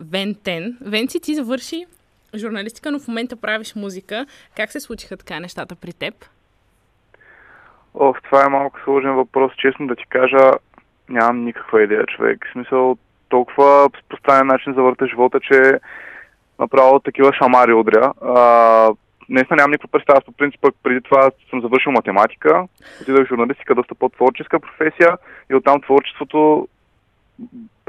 Вентен. 0.00 0.78
Венци, 0.80 1.20
ти 1.20 1.34
завърши 1.34 1.86
журналистика, 2.34 2.90
но 2.90 2.98
в 2.98 3.08
момента 3.08 3.36
правиш 3.36 3.74
музика. 3.74 4.26
Как 4.56 4.72
се 4.72 4.80
случиха 4.80 5.16
така 5.16 5.40
нещата 5.40 5.74
при 5.76 5.92
теб? 5.92 6.14
Ох, 7.94 8.22
това 8.22 8.44
е 8.46 8.48
малко 8.48 8.78
сложен 8.84 9.14
въпрос. 9.14 9.52
Честно 9.56 9.86
да 9.86 9.96
ти 9.96 10.04
кажа, 10.08 10.50
нямам 11.08 11.44
никаква 11.44 11.82
идея, 11.82 12.06
човек. 12.06 12.46
В 12.48 12.52
смисъл, 12.52 12.96
толкова 13.28 13.90
постоянен 14.08 14.46
начин 14.46 14.74
завърта 14.74 15.06
живота, 15.06 15.40
че 15.40 15.80
направо 16.58 17.00
такива 17.00 17.32
шамари 17.32 17.72
удря. 17.72 18.12
А, 18.24 18.42
наистина 19.28 19.56
нямам 19.56 19.70
никаква 19.70 19.88
представа. 19.88 20.20
По 20.20 20.32
принцип, 20.32 20.66
преди 20.82 21.00
това 21.00 21.30
съм 21.50 21.60
завършил 21.60 21.92
математика, 21.92 22.66
отидах 23.02 23.26
в 23.26 23.28
журналистика, 23.28 23.74
доста 23.74 23.94
по-творческа 23.94 24.60
професия 24.60 25.18
и 25.50 25.54
оттам 25.54 25.80
творчеството 25.80 26.68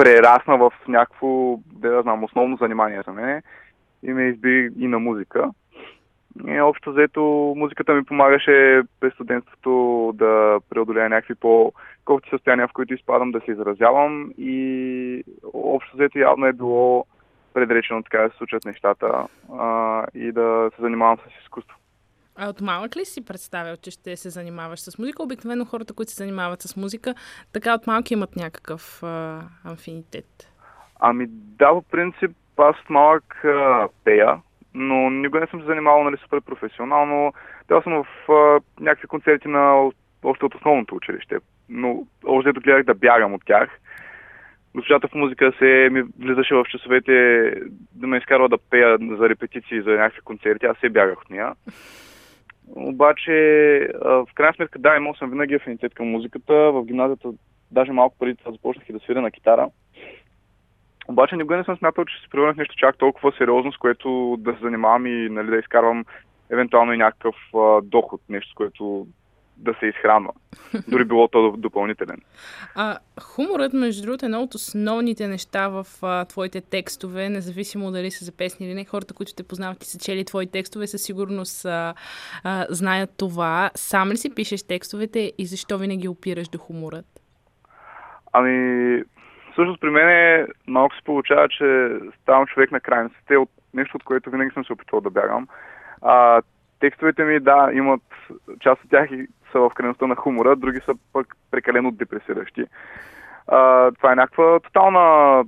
прерасна 0.03 0.57
в 0.57 0.71
някакво, 0.87 1.57
да 1.65 2.01
знам, 2.01 2.23
основно 2.23 2.57
занимание 2.57 3.01
за 3.07 3.11
мен 3.11 3.41
и 4.03 4.13
ме 4.13 4.23
изби 4.23 4.69
и 4.79 4.87
на 4.87 4.99
музика. 4.99 5.49
И 6.47 6.61
общо 6.61 6.91
взето 6.91 7.53
музиката 7.57 7.93
ми 7.93 8.03
помагаше 8.03 8.81
през 8.99 9.13
студентството 9.13 10.11
да 10.15 10.59
преодоляя 10.69 11.09
някакви 11.09 11.35
по-колкото 11.35 12.29
състояния, 12.29 12.67
в 12.67 12.73
които 12.73 12.93
изпадам 12.93 13.31
да 13.31 13.39
се 13.39 13.51
изразявам 13.51 14.31
и 14.37 15.23
общо 15.53 15.97
взето 15.97 16.19
явно 16.19 16.45
е 16.45 16.53
било 16.53 17.05
предречено 17.53 18.03
така 18.03 18.17
да 18.17 18.29
се 18.29 18.37
случат 18.37 18.65
нещата 18.65 19.27
а, 19.59 20.05
и 20.15 20.31
да 20.31 20.71
се 20.75 20.81
занимавам 20.81 21.17
с 21.17 21.43
изкуство. 21.43 21.77
А 22.35 22.49
от 22.49 22.61
малък 22.61 22.95
ли 22.95 23.05
си 23.05 23.25
представял, 23.25 23.77
че 23.77 23.91
ще 23.91 24.17
се 24.17 24.29
занимаваш 24.29 24.79
с 24.79 24.97
музика? 24.99 25.23
Обикновено 25.23 25.65
хората, 25.65 25.93
които 25.93 26.11
се 26.11 26.23
занимават 26.23 26.61
с 26.61 26.77
музика, 26.77 27.15
така 27.53 27.73
от 27.73 27.87
малки 27.87 28.13
имат 28.13 28.35
някакъв 28.35 29.03
а, 29.03 29.41
амфинитет. 29.63 30.53
Ами 30.99 31.27
да, 31.29 31.69
по 31.69 31.81
принцип, 31.81 32.31
аз 32.57 32.75
малък 32.89 33.45
а, 33.45 33.87
пея, 34.03 34.41
но 34.73 35.09
никога 35.09 35.39
не 35.39 35.47
съм 35.47 35.59
се 35.59 35.65
занимавал 35.65 36.03
нали, 36.03 36.17
супер 36.17 36.41
професионално. 36.41 37.33
Пел 37.67 37.81
съм 37.81 38.03
в 38.03 38.31
а, 38.31 38.59
някакви 38.79 39.07
концерти 39.07 39.47
на 39.47 39.89
още 40.23 40.45
от 40.45 40.55
основното 40.55 40.95
училище, 40.95 41.37
но 41.69 42.05
още 42.25 42.51
гледах 42.51 42.83
да 42.83 42.93
бягам 42.93 43.33
от 43.33 43.41
тях 43.45 43.69
госпожата 44.75 45.07
в 45.07 45.15
музика 45.15 45.53
се 45.59 45.89
ми 45.91 46.03
влизаше 46.19 46.55
в 46.55 46.65
часовете 46.69 47.11
да 47.95 48.07
ме 48.07 48.17
изкарва 48.17 48.49
да 48.49 48.57
пея 48.57 48.97
за 49.01 49.29
репетиции 49.29 49.81
за 49.81 49.89
някакви 49.91 50.21
концерти. 50.21 50.65
Аз 50.65 50.77
се 50.77 50.89
бягах 50.89 51.21
от 51.21 51.29
нея. 51.29 51.53
Обаче, 52.67 53.31
в 54.03 54.27
крайна 54.35 54.53
сметка, 54.53 54.79
да, 54.79 54.95
имал 54.95 55.15
съм 55.15 55.29
винаги 55.29 55.55
афинитет 55.55 55.93
към 55.93 56.07
музиката. 56.07 56.53
В 56.53 56.85
гимназията, 56.85 57.29
даже 57.71 57.91
малко 57.91 58.15
преди 58.19 58.35
това 58.35 58.51
започнах 58.51 58.89
и 58.89 58.93
да 58.93 58.99
свиря 58.99 59.21
на 59.21 59.31
китара. 59.31 59.69
Обаче 61.07 61.35
никога 61.35 61.57
не 61.57 61.63
съм 61.63 61.77
смятал, 61.77 62.05
че 62.05 62.21
се 62.21 62.29
превърнах 62.29 62.57
нещо 62.57 62.75
чак 62.77 62.97
толкова 62.97 63.31
сериозно, 63.37 63.73
с 63.73 63.77
което 63.77 64.37
да 64.39 64.53
се 64.53 64.59
занимавам 64.59 65.05
и 65.05 65.29
нали, 65.29 65.47
да 65.47 65.57
изкарвам 65.57 66.05
евентуално 66.49 66.93
и 66.93 66.97
някакъв 66.97 67.35
а, 67.55 67.81
доход, 67.81 68.21
нещо, 68.29 68.51
с 68.51 68.53
което 68.53 69.07
да 69.61 69.73
се 69.79 69.85
изхранва. 69.85 70.31
Дори 70.87 71.05
било 71.05 71.27
то 71.27 71.53
допълнителен. 71.57 72.21
А, 72.75 72.97
хуморът, 73.21 73.73
между 73.73 74.01
другото, 74.03 74.25
е 74.25 74.27
едно 74.27 74.41
от 74.41 74.55
основните 74.55 75.27
неща 75.27 75.67
в 75.67 75.85
а, 76.01 76.25
твоите 76.25 76.61
текстове, 76.61 77.29
независимо 77.29 77.91
дали 77.91 78.11
са 78.11 78.25
за 78.25 78.37
песни 78.37 78.65
или 78.65 78.73
не. 78.73 78.85
Хората, 78.85 79.13
които 79.13 79.33
те 79.33 79.47
познават 79.47 79.83
и 79.83 79.87
са 79.87 79.99
чели 79.99 80.25
твои 80.25 80.47
текстове, 80.47 80.87
със 80.87 81.03
сигурност 81.03 81.65
а, 81.65 81.93
а, 82.43 82.65
знаят 82.69 83.09
това. 83.17 83.71
Сам 83.75 84.09
ли 84.09 84.17
си 84.17 84.35
пишеш 84.35 84.67
текстовете 84.67 85.31
и 85.37 85.45
защо 85.45 85.77
винаги 85.77 86.07
опираш 86.07 86.47
до 86.47 86.57
хуморът? 86.57 87.05
Ами, 88.33 89.03
всъщност 89.51 89.81
при 89.81 89.89
мен 89.89 90.09
е, 90.09 90.47
малко 90.67 90.95
се 90.95 91.03
получава, 91.03 91.49
че 91.49 91.89
ставам 92.21 92.45
човек 92.45 92.71
на 92.71 92.79
крайностите 92.79 93.37
от 93.37 93.49
нещо, 93.73 93.97
от 93.97 94.03
което 94.03 94.31
винаги 94.31 94.51
съм 94.53 94.65
се 94.65 94.73
опитвал 94.73 95.01
да 95.01 95.09
бягам. 95.09 95.47
А, 96.01 96.41
текстовете 96.81 97.23
ми, 97.23 97.39
да, 97.39 97.69
имат 97.73 98.01
част 98.59 98.83
от 98.83 98.89
тях 98.89 99.09
са 99.51 99.59
в 99.59 99.71
крайността 99.75 100.07
на 100.07 100.15
хумора, 100.15 100.55
други 100.55 100.79
са 100.85 100.93
пък 101.13 101.35
прекалено 101.51 101.91
депресиращи. 101.91 102.65
А, 103.47 103.91
това 103.91 104.11
е 104.11 104.15
някаква 104.15 104.59
тотална 104.59 105.43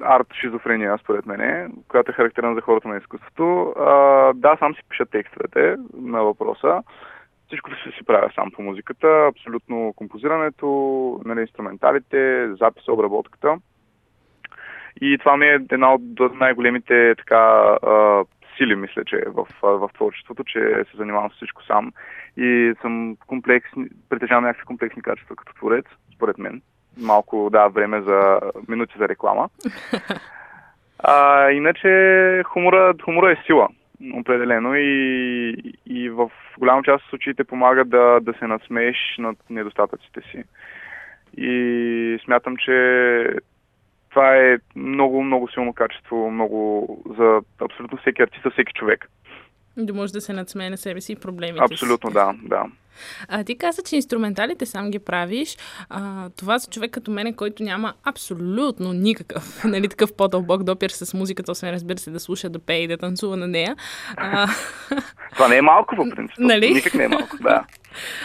арт-шизофрения, 0.00 0.98
според 0.98 1.26
мен, 1.26 1.72
която 1.88 2.10
е 2.10 2.14
характерна 2.14 2.54
за 2.54 2.60
хората 2.60 2.88
на 2.88 2.96
изкуството. 2.96 3.74
А, 3.78 3.92
да, 4.34 4.56
сам 4.58 4.74
си 4.74 4.80
пиша 4.88 5.06
текстовете 5.06 5.76
на 5.94 6.22
въпроса. 6.22 6.82
Всичко 7.46 7.70
се 7.70 7.90
си 7.90 8.04
правя 8.06 8.30
сам 8.34 8.50
по 8.50 8.62
музиката, 8.62 9.26
абсолютно 9.28 9.92
композирането, 9.96 10.66
нали, 11.24 11.40
инструменталите, 11.40 12.48
записа, 12.60 12.92
обработката. 12.92 13.56
И 15.00 15.18
това 15.18 15.36
ми 15.36 15.46
е 15.46 15.58
една 15.72 15.94
от 15.94 16.34
най-големите 16.40 17.14
така, 17.18 17.76
сили, 18.60 18.76
мисля, 18.76 19.04
че 19.04 19.24
в, 19.26 19.46
в 19.62 19.90
творчеството, 19.94 20.44
че 20.44 20.84
се 20.90 20.96
занимавам 20.96 21.30
с 21.30 21.34
всичко 21.34 21.62
сам 21.64 21.92
и 22.36 22.74
съм 22.80 23.16
комплексни, 23.26 23.86
притежавам 24.08 24.44
някакви 24.44 24.66
комплексни 24.66 25.02
качества 25.02 25.36
като 25.36 25.54
творец, 25.54 25.84
според 26.14 26.38
мен. 26.38 26.62
Малко 27.00 27.48
да, 27.52 27.68
време 27.68 28.02
за 28.02 28.40
минути 28.68 28.94
за 28.98 29.08
реклама. 29.08 29.48
А, 31.02 31.50
иначе 31.50 31.88
хумора, 32.46 32.94
хумора 33.04 33.32
е 33.32 33.42
сила, 33.46 33.68
определено 34.14 34.74
и, 34.76 35.50
и 35.86 36.10
в 36.10 36.30
голяма 36.58 36.82
част 36.82 37.04
от 37.04 37.10
случаите 37.10 37.44
помага 37.44 37.84
да, 37.84 38.20
да 38.20 38.32
се 38.38 38.46
насмееш 38.46 38.96
над 39.18 39.36
недостатъците 39.50 40.20
си. 40.30 40.44
И 41.36 42.18
смятам, 42.24 42.56
че 42.56 43.26
това 44.10 44.36
е 44.36 44.58
много, 44.76 45.22
много 45.22 45.48
силно 45.48 45.72
качество, 45.72 46.30
много 46.30 46.86
за 47.18 47.40
абсолютно 47.60 47.98
всеки 47.98 48.22
артист, 48.22 48.46
всеки 48.52 48.72
човек. 48.72 49.10
Да 49.76 49.94
може 49.94 50.12
да 50.12 50.20
се 50.20 50.32
надсмее 50.32 50.70
на 50.70 50.76
себе 50.76 51.00
си 51.00 51.12
и 51.12 51.16
проблемите 51.16 51.64
Абсолютно, 51.64 52.10
си. 52.10 52.14
да, 52.14 52.34
да. 52.42 52.64
А, 53.28 53.44
ти 53.44 53.58
каза, 53.58 53.82
че 53.82 53.96
инструменталите 53.96 54.66
сам 54.66 54.90
ги 54.90 54.98
правиш. 54.98 55.56
А, 55.88 56.28
това 56.30 56.58
за 56.58 56.70
човек 56.70 56.90
като 56.90 57.10
мене, 57.10 57.32
който 57.32 57.62
няма 57.62 57.94
абсолютно 58.04 58.92
никакъв, 58.92 59.64
нали, 59.64 59.88
такъв 59.88 60.12
по-дълбок 60.12 60.62
допир 60.62 60.90
с 60.90 61.14
музиката, 61.14 61.52
освен 61.52 61.70
разбира 61.70 61.98
се 61.98 62.10
да 62.10 62.20
слуша, 62.20 62.48
да 62.48 62.58
пее 62.58 62.82
и 62.82 62.88
да 62.88 62.98
танцува 62.98 63.36
на 63.36 63.46
нея. 63.46 63.76
А... 64.16 64.46
това 65.32 65.48
не 65.48 65.56
е 65.56 65.62
малко, 65.62 65.96
по 65.96 66.10
принцип. 66.10 66.38
Нали? 66.38 66.70
Никак 66.70 66.94
не 66.94 67.04
е 67.04 67.08
малко, 67.08 67.36
да. 67.40 67.64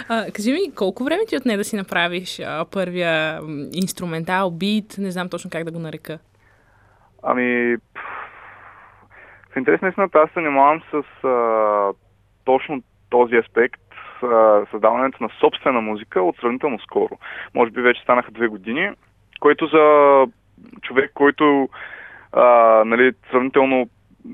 А, 0.10 0.32
кажи 0.32 0.52
ми, 0.52 0.72
колко 0.76 1.04
време 1.04 1.26
ти 1.28 1.38
отне 1.38 1.58
да 1.58 1.64
си 1.64 1.76
направиш 1.76 2.40
а, 2.40 2.66
първия 2.72 3.42
инструментал, 3.74 4.52
бит, 4.52 4.96
не 4.98 5.12
знам 5.12 5.30
точно 5.30 5.50
как 5.50 5.64
да 5.64 5.72
го 5.72 5.80
нарека? 5.80 6.20
Ами, 7.24 7.78
в 9.56 9.58
интерес 9.58 9.82
на 9.82 9.90
истината 9.90 10.20
аз 10.20 10.30
се 10.30 10.34
занимавам 10.34 10.82
с 10.92 11.28
а, 11.28 11.94
точно 12.46 12.84
този 13.10 13.36
аспект, 13.36 13.82
а, 14.24 14.66
създаването 14.72 15.24
на 15.24 15.30
собствена 15.40 15.82
музика 15.82 16.22
от 16.22 16.36
сравнително 16.36 16.80
скоро. 16.80 17.18
Може 17.54 17.72
би 17.72 17.82
вече 17.82 18.02
станаха 18.02 18.32
две 18.32 18.48
години, 18.48 18.92
който 19.40 19.68
за 19.68 20.26
човек, 20.82 21.12
който 21.14 21.70
а, 22.32 22.44
нали, 22.86 23.14
сравнително 23.32 23.90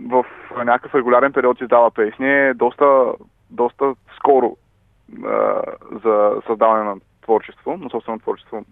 в 0.08 0.26
някакъв 0.66 0.96
регулярен 0.96 1.34
период 1.34 1.62
издава 1.62 1.92
песни, 1.92 2.48
е 2.48 2.54
доста, 2.54 3.14
доста 3.50 3.96
скоро 4.16 4.58
а, 5.26 5.62
за 6.04 6.42
създаване 6.48 6.84
на 6.84 6.96
творчество, 7.22 7.78
на 7.78 7.90
собствено 7.90 8.20
творчество. 8.20 8.66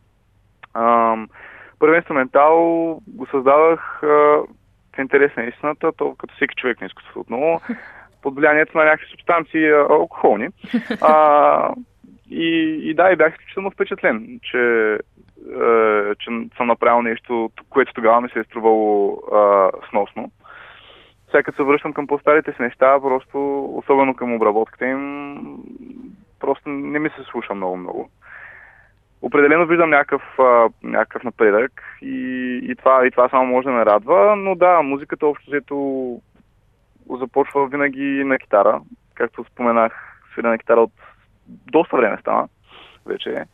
А, 0.74 1.16
първи 1.80 2.02
го 3.08 3.26
създавах 3.32 4.04
а, 4.04 4.42
в 4.96 5.00
интерес 5.00 5.36
на 5.38 5.44
истината, 5.44 5.92
то 5.98 6.16
като 6.16 6.36
всеки 6.36 6.56
човек 6.56 6.82
на 6.82 6.88
изкуството 6.88 7.20
отново, 7.20 7.62
под 8.22 8.36
влиянието 8.36 8.78
на 8.78 8.84
някакви 8.84 9.08
субстанции 9.12 9.70
алкохолни. 9.70 10.48
А, 11.02 11.74
и, 12.30 12.80
и 12.84 12.94
да, 12.94 13.12
и 13.12 13.16
бях 13.16 13.34
изключително 13.34 13.72
впечатлен, 13.72 14.40
че, 14.44 14.94
е, 14.94 16.16
че 16.20 16.30
съм 16.58 16.68
направил 16.68 17.02
нещо, 17.02 17.52
което 17.70 17.94
тогава 17.94 18.22
ми 18.22 18.30
се 18.30 18.40
е 18.40 18.44
струвало 18.44 19.12
е, 19.12 19.38
сносно. 19.90 20.32
Сега 21.32 21.52
се 21.52 21.64
връщам 21.64 21.94
към 21.94 22.08
по-старите 22.08 22.52
си 22.52 22.62
неща, 22.62 23.00
просто, 23.02 23.66
особено 23.66 24.16
към 24.16 24.34
обработката 24.34 24.86
им, 24.88 25.38
просто 26.40 26.70
не 26.70 27.00
ми 27.00 27.10
се 27.10 27.24
слуша 27.32 27.54
много-много 27.54 28.10
определено 29.22 29.66
виждам 29.66 29.90
някакъв, 29.90 30.22
някакъв 30.84 31.24
напредък 31.24 31.84
и, 32.02 32.60
и, 32.64 32.76
това, 32.76 33.08
и 33.08 33.12
това 33.12 33.30
само 33.30 33.46
може 33.46 33.66
да 33.66 33.72
ме 33.72 33.86
радва, 33.86 34.36
но 34.36 34.56
да, 34.56 34.82
музиката 34.82 35.28
общо 35.28 35.52
взето 35.52 36.22
започва 37.10 37.68
винаги 37.68 38.24
на 38.26 38.38
китара. 38.38 38.82
Както 39.14 39.44
споменах, 39.44 40.22
свиря 40.34 40.50
на 40.50 40.58
китара 40.58 40.82
от 40.82 40.92
доста 41.48 41.98
време 41.98 42.18
стана 42.22 42.48
вече. 43.06 43.46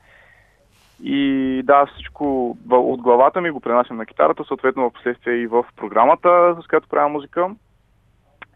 И 1.04 1.62
да, 1.64 1.86
всичко 1.86 2.58
от 2.70 3.02
главата 3.02 3.42
ми 3.42 3.52
го 3.52 3.60
пренасям 3.60 3.98
на 3.98 4.06
китарата, 4.06 4.44
съответно 4.44 4.90
в 4.90 4.94
последствие 4.94 5.34
и 5.34 5.48
в 5.48 5.66
програмата, 5.76 6.56
с 6.64 6.68
която 6.68 6.88
правя 6.88 7.10
музика. 7.10 7.50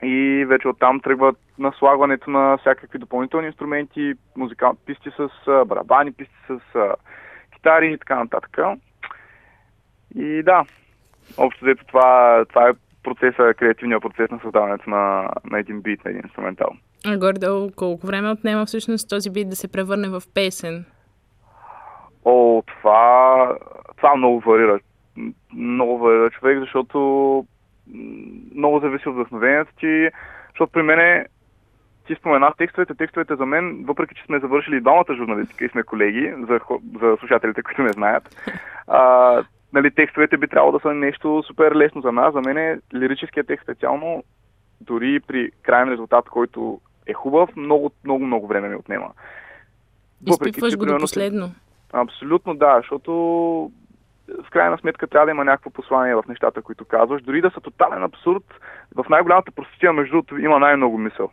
И 0.03 0.45
вече 0.47 0.67
оттам 0.67 0.99
тръгват 0.99 1.37
наслагването 1.57 2.29
на 2.29 2.57
всякакви 2.57 2.99
допълнителни 2.99 3.47
инструменти, 3.47 4.13
музикални 4.35 4.77
писти 4.85 5.09
с 5.17 5.29
барабани, 5.65 6.11
писти 6.11 6.35
с 6.47 6.59
китари 7.53 7.93
и 7.93 7.97
така 7.97 8.15
нататък. 8.15 8.57
И 10.15 10.43
да, 10.43 10.65
общо 11.37 11.65
взето 11.65 11.85
това, 11.85 12.45
това 12.49 12.69
е 12.69 12.73
процеса, 13.03 13.53
креативния 13.53 13.99
процес 13.99 14.31
на 14.31 14.39
създаването 14.39 14.89
на, 14.89 15.29
на 15.51 15.59
един 15.59 15.81
бит, 15.81 16.05
на 16.05 16.11
един 16.11 16.23
инструментал. 16.25 16.69
А 17.07 17.17
горе 17.17 17.71
колко 17.75 18.07
време 18.07 18.29
отнема 18.29 18.65
всъщност 18.65 19.09
този 19.09 19.29
бит 19.29 19.49
да 19.49 19.55
се 19.55 19.71
превърне 19.71 20.09
в 20.09 20.21
песен? 20.33 20.85
О, 22.25 22.63
това, 22.67 23.57
това 23.97 24.15
много 24.15 24.39
варира. 24.39 24.79
Много 25.53 25.97
варира 25.97 26.29
човек, 26.29 26.59
защото 26.59 27.45
много 28.55 28.79
зависи 28.79 29.09
от 29.09 29.15
вдъхновението 29.15 29.71
ти, 29.79 30.09
защото 30.49 30.71
при 30.71 30.81
мен 30.81 31.25
ти 32.07 32.15
спомена 32.15 32.53
текстовете. 32.57 32.95
Текстовете 32.95 33.35
за 33.35 33.45
мен, 33.45 33.83
въпреки 33.87 34.15
че 34.15 34.23
сме 34.23 34.39
завършили 34.39 34.81
двамата 34.81 35.15
журналистика 35.17 35.65
и 35.65 35.69
сме 35.69 35.83
колеги, 35.83 36.33
за, 36.37 36.59
за 36.99 37.17
слушателите, 37.19 37.63
които 37.63 37.81
не 37.81 37.91
знаят, 37.91 38.53
а, 38.87 39.43
нали, 39.73 39.91
текстовете 39.91 40.37
би 40.37 40.47
трябвало 40.47 40.71
да 40.71 40.79
са 40.79 40.93
нещо 40.93 41.43
супер 41.47 41.75
лесно 41.75 42.01
за 42.01 42.11
нас. 42.11 42.33
За 42.33 42.41
мен 42.41 42.57
е 42.57 42.79
лирическият 42.93 43.47
текст 43.47 43.63
специално, 43.63 44.23
дори 44.81 45.19
при 45.19 45.51
крайен 45.61 45.89
резултат, 45.89 46.29
който 46.29 46.81
е 47.07 47.13
хубав, 47.13 47.55
много, 47.55 47.91
много, 48.03 48.25
много 48.25 48.47
време 48.47 48.69
ми 48.69 48.75
отнема. 48.75 49.09
Изпитваш 50.27 50.77
го 50.77 50.85
до 50.85 50.97
последно. 50.97 51.51
Абсолютно 51.93 52.55
да, 52.55 52.77
защото 52.77 53.71
в 54.43 54.49
крайна 54.49 54.77
сметка 54.77 55.07
трябва 55.07 55.25
да 55.25 55.31
има 55.31 55.45
някакво 55.45 55.69
послание 55.69 56.15
в 56.15 56.23
нещата, 56.27 56.61
които 56.61 56.85
казваш. 56.85 57.21
Дори 57.21 57.41
да 57.41 57.51
са 57.51 57.61
тотален 57.61 58.03
абсурд, 58.03 58.43
в 58.95 59.05
най-голямата 59.09 59.51
простотия, 59.51 59.93
между 59.93 60.11
другото, 60.11 60.37
има 60.37 60.59
най-много 60.59 60.97
мисъл. 60.97 61.29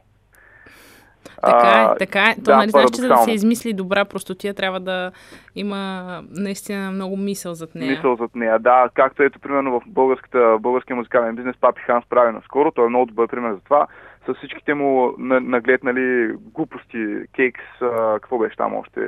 Така 1.42 1.94
е, 1.94 1.98
така 1.98 2.30
е. 2.30 2.34
То, 2.34 2.40
да, 2.40 2.56
нали, 2.56 2.70
знаеш, 2.70 2.90
че 2.90 3.00
за 3.00 3.08
да 3.08 3.16
се 3.16 3.32
измисли 3.32 3.72
добра 3.72 4.04
простотия, 4.04 4.54
трябва 4.54 4.80
да 4.80 5.12
има 5.54 6.22
наистина 6.30 6.90
много 6.90 7.16
мисъл 7.16 7.54
зад 7.54 7.74
нея. 7.74 7.90
Мисъл 7.90 8.16
зад 8.16 8.34
нея, 8.34 8.58
да. 8.58 8.88
Както 8.94 9.22
ето, 9.22 9.40
примерно, 9.40 9.80
в 9.80 9.82
българската, 9.86 10.56
българския 10.60 10.96
музикален 10.96 11.36
бизнес 11.36 11.56
Папи 11.60 11.82
Хан 11.82 12.02
прави 12.10 12.32
наскоро. 12.32 12.70
Той 12.70 12.86
е 12.86 12.88
много 12.88 13.06
добър 13.06 13.28
пример 13.28 13.52
за 13.52 13.60
това. 13.60 13.86
С 14.28 14.34
всичките 14.34 14.74
му 14.74 15.14
наглед, 15.18 15.84
нали, 15.84 16.32
глупости, 16.54 17.16
кейкс, 17.34 17.64
а, 17.82 18.14
какво 18.14 18.38
беше 18.38 18.56
там 18.56 18.74
още, 18.74 19.00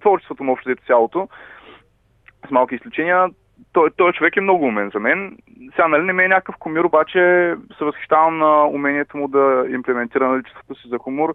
творчеството 0.00 0.44
му 0.44 0.52
общо 0.52 0.74
цялото, 0.86 1.28
с 2.46 2.50
малки 2.50 2.74
изключения, 2.74 3.28
той, 3.72 3.90
той 3.96 4.12
човек 4.12 4.36
е 4.36 4.40
много 4.40 4.64
умен 4.64 4.90
за 4.94 5.00
мен. 5.00 5.38
Сега, 5.70 5.88
нали, 5.88 6.02
не 6.02 6.12
ме 6.12 6.24
е 6.24 6.28
някакъв 6.28 6.56
комир, 6.58 6.84
обаче 6.84 7.54
се 7.78 7.84
възхищавам 7.84 8.38
на 8.38 8.66
умението 8.66 9.16
му 9.16 9.28
да 9.28 9.64
имплементира 9.70 10.28
наличеството 10.28 10.74
си 10.74 10.88
за 10.88 10.98
хумор 10.98 11.34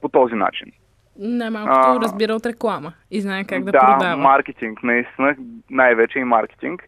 по 0.00 0.08
този 0.08 0.34
начин. 0.34 0.72
Най-малкото 1.18 2.00
разбира 2.02 2.34
от 2.34 2.46
реклама 2.46 2.92
и 3.10 3.20
знае 3.20 3.44
как 3.44 3.64
да, 3.64 3.72
да 3.72 3.78
продава. 3.78 4.04
Да, 4.04 4.16
маркетинг, 4.16 4.82
наистина, 4.82 5.36
най-вече 5.70 6.18
и 6.18 6.24
маркетинг. 6.24 6.84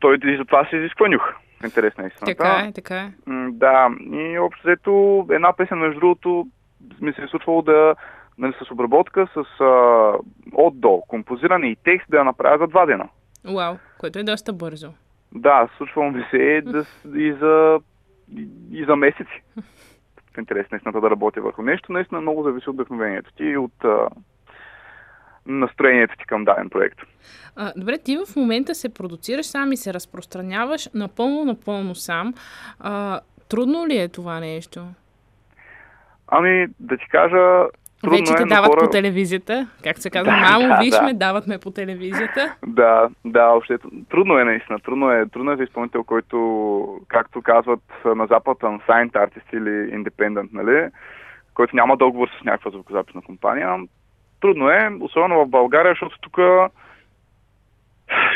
той 0.00 0.18
и 0.24 0.36
за 0.36 0.44
това 0.44 0.66
се 0.70 0.76
изисква 0.76 1.08
нюх. 1.08 1.32
Интересна 1.64 2.06
истина. 2.06 2.26
Така 2.26 2.64
е, 2.68 2.72
така 2.72 2.96
е. 2.96 3.10
Да, 3.50 3.88
и 4.12 4.38
общо 4.38 4.62
взето 4.64 5.26
една 5.30 5.52
песен, 5.52 5.78
между 5.78 6.00
другото, 6.00 6.46
ми 7.00 7.12
се 7.12 7.22
е 7.22 7.26
случвало 7.26 7.62
да 7.62 7.94
нали, 8.38 8.52
с 8.64 8.70
обработка, 8.70 9.28
с 9.34 9.60
а, 9.60 10.12
от 10.52 10.80
до, 10.80 11.02
композиране 11.08 11.66
и 11.66 11.76
текст 11.84 12.06
да 12.10 12.16
я 12.16 12.24
направя 12.24 12.58
за 12.58 12.66
два 12.66 12.86
дена. 12.86 13.08
Вау, 13.44 13.74
което 13.98 14.18
е 14.18 14.22
доста 14.22 14.52
бързо. 14.52 14.92
Да, 15.32 15.68
случва 15.76 16.10
ми 16.10 16.24
се 16.30 16.62
да, 16.64 16.84
и, 17.18 17.32
за, 17.32 17.80
и, 18.36 18.48
и 18.70 18.84
за 18.84 18.96
месеци. 18.96 19.42
В 20.34 20.38
интерес 20.38 20.66
наистина 20.70 21.00
да 21.00 21.10
работя 21.10 21.40
върху 21.40 21.62
нещо. 21.62 21.92
Наистина 21.92 22.20
много 22.20 22.42
зависи 22.42 22.70
от 22.70 22.74
вдъхновението 22.74 23.32
ти 23.32 23.44
и 23.44 23.56
от 23.56 23.84
а, 23.84 24.08
настроението 25.46 26.16
ти 26.18 26.26
към 26.26 26.44
даден 26.44 26.70
проект. 26.70 26.98
А, 27.56 27.72
добре, 27.76 27.98
ти 27.98 28.16
в 28.16 28.36
момента 28.36 28.74
се 28.74 28.94
продуцираш 28.94 29.46
сам 29.46 29.72
и 29.72 29.76
се 29.76 29.94
разпространяваш 29.94 30.88
напълно, 30.94 31.44
напълно 31.44 31.94
сам. 31.94 32.34
А, 32.80 33.20
трудно 33.48 33.86
ли 33.86 33.98
е 33.98 34.08
това 34.08 34.40
нещо? 34.40 34.86
Ами, 36.28 36.66
да 36.80 36.96
ти 36.96 37.08
кажа, 37.08 37.66
Трудно 38.02 38.18
Вече 38.18 38.42
е, 38.42 38.46
дават 38.46 38.70
хора... 38.70 38.80
по 38.80 38.90
телевизията. 38.90 39.68
Как 39.84 39.98
се 39.98 40.10
казва, 40.10 40.32
да, 40.32 40.38
мамо, 40.38 40.68
да, 40.68 40.78
виж 40.80 40.90
да. 40.90 41.02
ме, 41.02 41.14
дават 41.14 41.46
ме 41.46 41.58
по 41.58 41.70
телевизията. 41.70 42.54
Да, 42.66 43.08
да, 43.24 43.44
още. 43.44 43.78
Трудно 44.10 44.38
е 44.38 44.44
наистина. 44.44 44.78
Трудно 44.80 45.10
е, 45.10 45.26
трудно 45.26 45.52
е 45.52 45.56
за 45.56 45.62
изпълнител, 45.62 46.04
който, 46.04 47.00
както 47.08 47.42
казват 47.42 47.82
на 48.04 48.26
Запад, 48.26 48.58
unsigned 48.58 49.12
artist 49.12 49.56
или 49.56 49.94
independent, 50.04 50.48
нали? 50.52 50.88
който 51.54 51.76
няма 51.76 51.96
договор 51.96 52.28
с 52.40 52.44
някаква 52.44 52.70
звукозаписна 52.70 53.22
компания. 53.22 53.78
Трудно 54.40 54.70
е, 54.70 54.90
особено 55.00 55.44
в 55.44 55.48
България, 55.48 55.92
защото 55.92 56.18
тук 56.20 56.36
в 56.36 56.70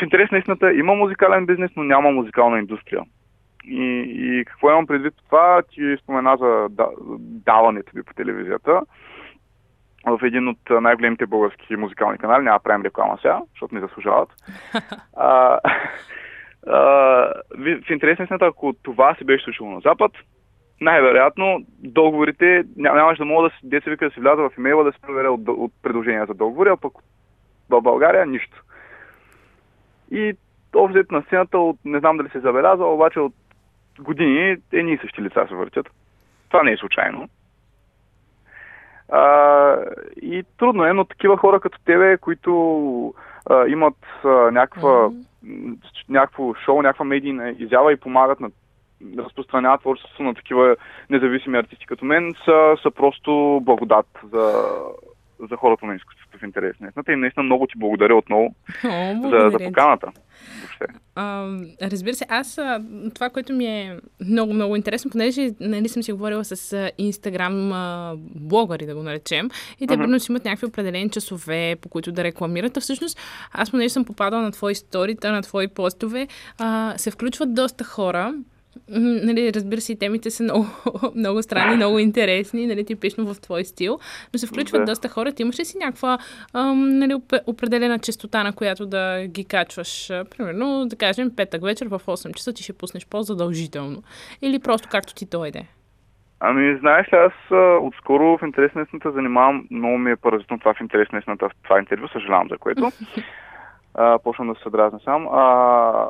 интерес 0.01 0.31
на 0.31 0.37
истината 0.37 0.73
има 0.73 0.95
музикален 0.95 1.45
бизнес, 1.45 1.71
но 1.75 1.83
няма 1.83 2.11
музикална 2.11 2.59
индустрия. 2.59 3.01
И, 3.65 4.05
и 4.17 4.45
какво 4.45 4.71
имам 4.71 4.87
предвид 4.87 5.13
това, 5.25 5.61
ти 5.61 5.97
спомена 6.03 6.37
за 6.37 6.67
даването 7.19 7.91
ви 7.95 8.03
по 8.03 8.13
телевизията 8.13 8.81
в 10.05 10.19
един 10.23 10.47
от 10.47 10.57
най-големите 10.69 11.25
български 11.25 11.75
музикални 11.75 12.17
канали, 12.17 12.43
няма 12.43 12.59
правим 12.59 12.85
реклама 12.85 13.17
сега, 13.21 13.41
защото 13.49 13.75
не 13.75 13.81
заслужават. 13.81 14.29
а, 15.17 15.59
а, 16.67 16.77
в 17.57 17.89
интерес 17.89 18.19
на 18.19 18.37
ако 18.41 18.73
това 18.83 19.15
се 19.15 19.23
беше 19.23 19.43
случило 19.43 19.69
на 19.69 19.79
Запад, 19.79 20.11
най-вероятно 20.81 21.65
договорите 21.79 22.63
нямаше 22.75 23.21
да 23.21 23.25
могат 23.25 23.51
да 23.51 23.57
се, 23.57 23.67
деца 23.67 23.91
вика 23.91 24.09
да 24.09 24.13
се 24.13 24.21
вляза 24.21 24.41
в 24.41 24.57
имейла 24.57 24.83
да 24.83 24.91
се 24.91 25.01
проверя 25.01 25.31
от, 25.31 25.41
от 25.47 25.71
предложения 25.83 26.25
за 26.25 26.33
договори, 26.33 26.69
а 26.69 26.77
пък 26.77 26.93
в 27.69 27.81
България 27.81 28.25
нищо. 28.25 28.63
И 30.11 30.33
общо 30.75 31.05
на 31.11 31.21
сцената, 31.21 31.57
от, 31.57 31.77
не 31.85 31.99
знам 31.99 32.17
дали 32.17 32.29
се 32.29 32.39
забелязва, 32.39 32.93
обаче 32.93 33.19
от 33.19 33.33
години 33.99 34.57
едни 34.71 34.93
и 34.93 34.97
същи 34.97 35.21
лица 35.21 35.45
се 35.47 35.55
въртят. 35.55 35.89
Това 36.49 36.63
не 36.63 36.71
е 36.71 36.77
случайно. 36.77 37.29
А, 39.11 39.75
и 40.21 40.43
трудно 40.57 40.85
е, 40.85 40.93
но 40.93 41.05
такива 41.05 41.37
хора 41.37 41.59
като 41.59 41.79
тебе, 41.85 42.17
които 42.17 43.13
а, 43.49 43.67
имат 43.67 43.97
а, 44.23 44.27
някаква, 44.27 44.89
mm-hmm. 44.89 45.77
някакво 46.09 46.53
шоу, 46.53 46.81
някаква 46.81 47.05
медийна 47.05 47.49
изява 47.49 47.93
и 47.93 47.97
помагат 47.97 48.39
на 48.39 48.49
да 49.01 49.23
разпространяват 49.23 49.81
творчеството 49.81 50.23
на 50.23 50.35
такива 50.35 50.75
независими 51.09 51.57
артисти 51.57 51.85
като 51.85 52.05
мен, 52.05 52.33
са, 52.45 52.75
са 52.83 52.91
просто 52.91 53.61
благодат 53.63 54.07
за, 54.33 54.63
за 55.49 55.55
хората 55.55 55.85
на 55.85 55.95
изкуството 55.95 56.37
в 56.37 56.43
интерес 56.43 56.75
на 56.79 57.13
И 57.13 57.15
наистина 57.15 57.43
много 57.43 57.67
ти 57.67 57.73
благодаря 57.77 58.15
отново 58.15 58.55
О, 58.85 59.29
за, 59.29 59.49
за 59.49 59.57
поканата. 59.65 60.11
А, 61.15 61.47
разбира 61.81 62.13
се, 62.13 62.25
аз 62.29 62.59
това, 63.15 63.29
което 63.29 63.53
ми 63.53 63.65
е 63.65 63.99
много, 64.25 64.53
много 64.53 64.75
интересно, 64.75 65.11
понеже 65.11 65.49
нали, 65.59 65.89
съм 65.89 66.03
си 66.03 66.11
говорила 66.11 66.45
с 66.45 66.91
инстаграм 66.97 67.71
блогъри, 68.35 68.85
да 68.85 68.95
го 68.95 69.03
наречем, 69.03 69.49
и 69.79 69.87
те 69.87 70.19
си 70.19 70.31
имат 70.31 70.45
някакви 70.45 70.65
определени 70.65 71.09
часове, 71.09 71.75
по 71.81 71.89
които 71.89 72.11
да 72.11 72.23
рекламират. 72.23 72.77
А 72.77 72.81
всъщност, 72.81 73.19
аз 73.51 73.71
понеже 73.71 73.89
съм 73.89 74.05
попадала 74.05 74.41
на 74.41 74.51
твои 74.51 74.75
сторита, 74.75 75.31
на 75.31 75.41
твои 75.41 75.67
постове, 75.67 76.27
а, 76.57 76.93
се 76.97 77.11
включват 77.11 77.53
доста 77.53 77.83
хора, 77.83 78.33
Нали, 78.89 79.51
разбира 79.55 79.81
се, 79.81 79.95
темите 79.95 80.31
са 80.31 80.43
много, 80.43 80.65
много 81.15 81.41
странни, 81.41 81.75
много 81.75 81.99
интересни, 81.99 82.67
нали, 82.67 82.85
типично 82.85 83.33
в 83.33 83.41
твой 83.41 83.65
стил, 83.65 83.99
но 84.33 84.39
се 84.39 84.47
включват 84.47 84.81
да. 84.81 84.85
доста 84.85 85.09
хора. 85.09 85.31
Ти 85.31 85.41
имаш 85.41 85.59
ли 85.59 85.65
си 85.65 85.77
някаква 85.77 86.17
ам, 86.53 86.99
нали, 86.99 87.13
определена 87.47 87.99
частота, 87.99 88.43
на 88.43 88.53
която 88.53 88.85
да 88.85 89.27
ги 89.27 89.45
качваш? 89.45 90.07
Примерно, 90.37 90.85
да 90.85 90.95
кажем, 90.95 91.31
петък 91.35 91.63
вечер 91.63 91.87
в 91.87 91.99
8 91.99 92.33
часа 92.33 92.53
ти 92.53 92.63
ще 92.63 92.73
пуснеш 92.73 93.07
по-задължително. 93.07 94.03
Или 94.41 94.59
просто 94.59 94.87
както 94.91 95.15
ти 95.15 95.25
дойде? 95.25 95.65
Ами, 96.39 96.77
знаеш 96.79 97.07
ли, 97.13 97.17
аз 97.17 97.33
отскоро 97.81 98.37
в 98.37 98.45
интерес 98.45 98.71
на 98.75 98.85
занимавам, 99.11 99.67
много 99.71 99.97
ми 99.97 100.11
е 100.11 100.15
паразитно 100.15 100.59
това 100.59 100.73
в 100.73 100.81
интерес 100.81 101.07
на 101.11 101.37
това 101.37 101.79
интервю, 101.79 102.07
съжалявам 102.07 102.47
за 102.49 102.57
което. 102.57 102.91
а, 103.95 104.19
почвам 104.19 104.53
да 104.53 104.59
се 104.63 104.69
дразня 104.69 104.99
сам. 105.03 105.27
А, 105.27 106.07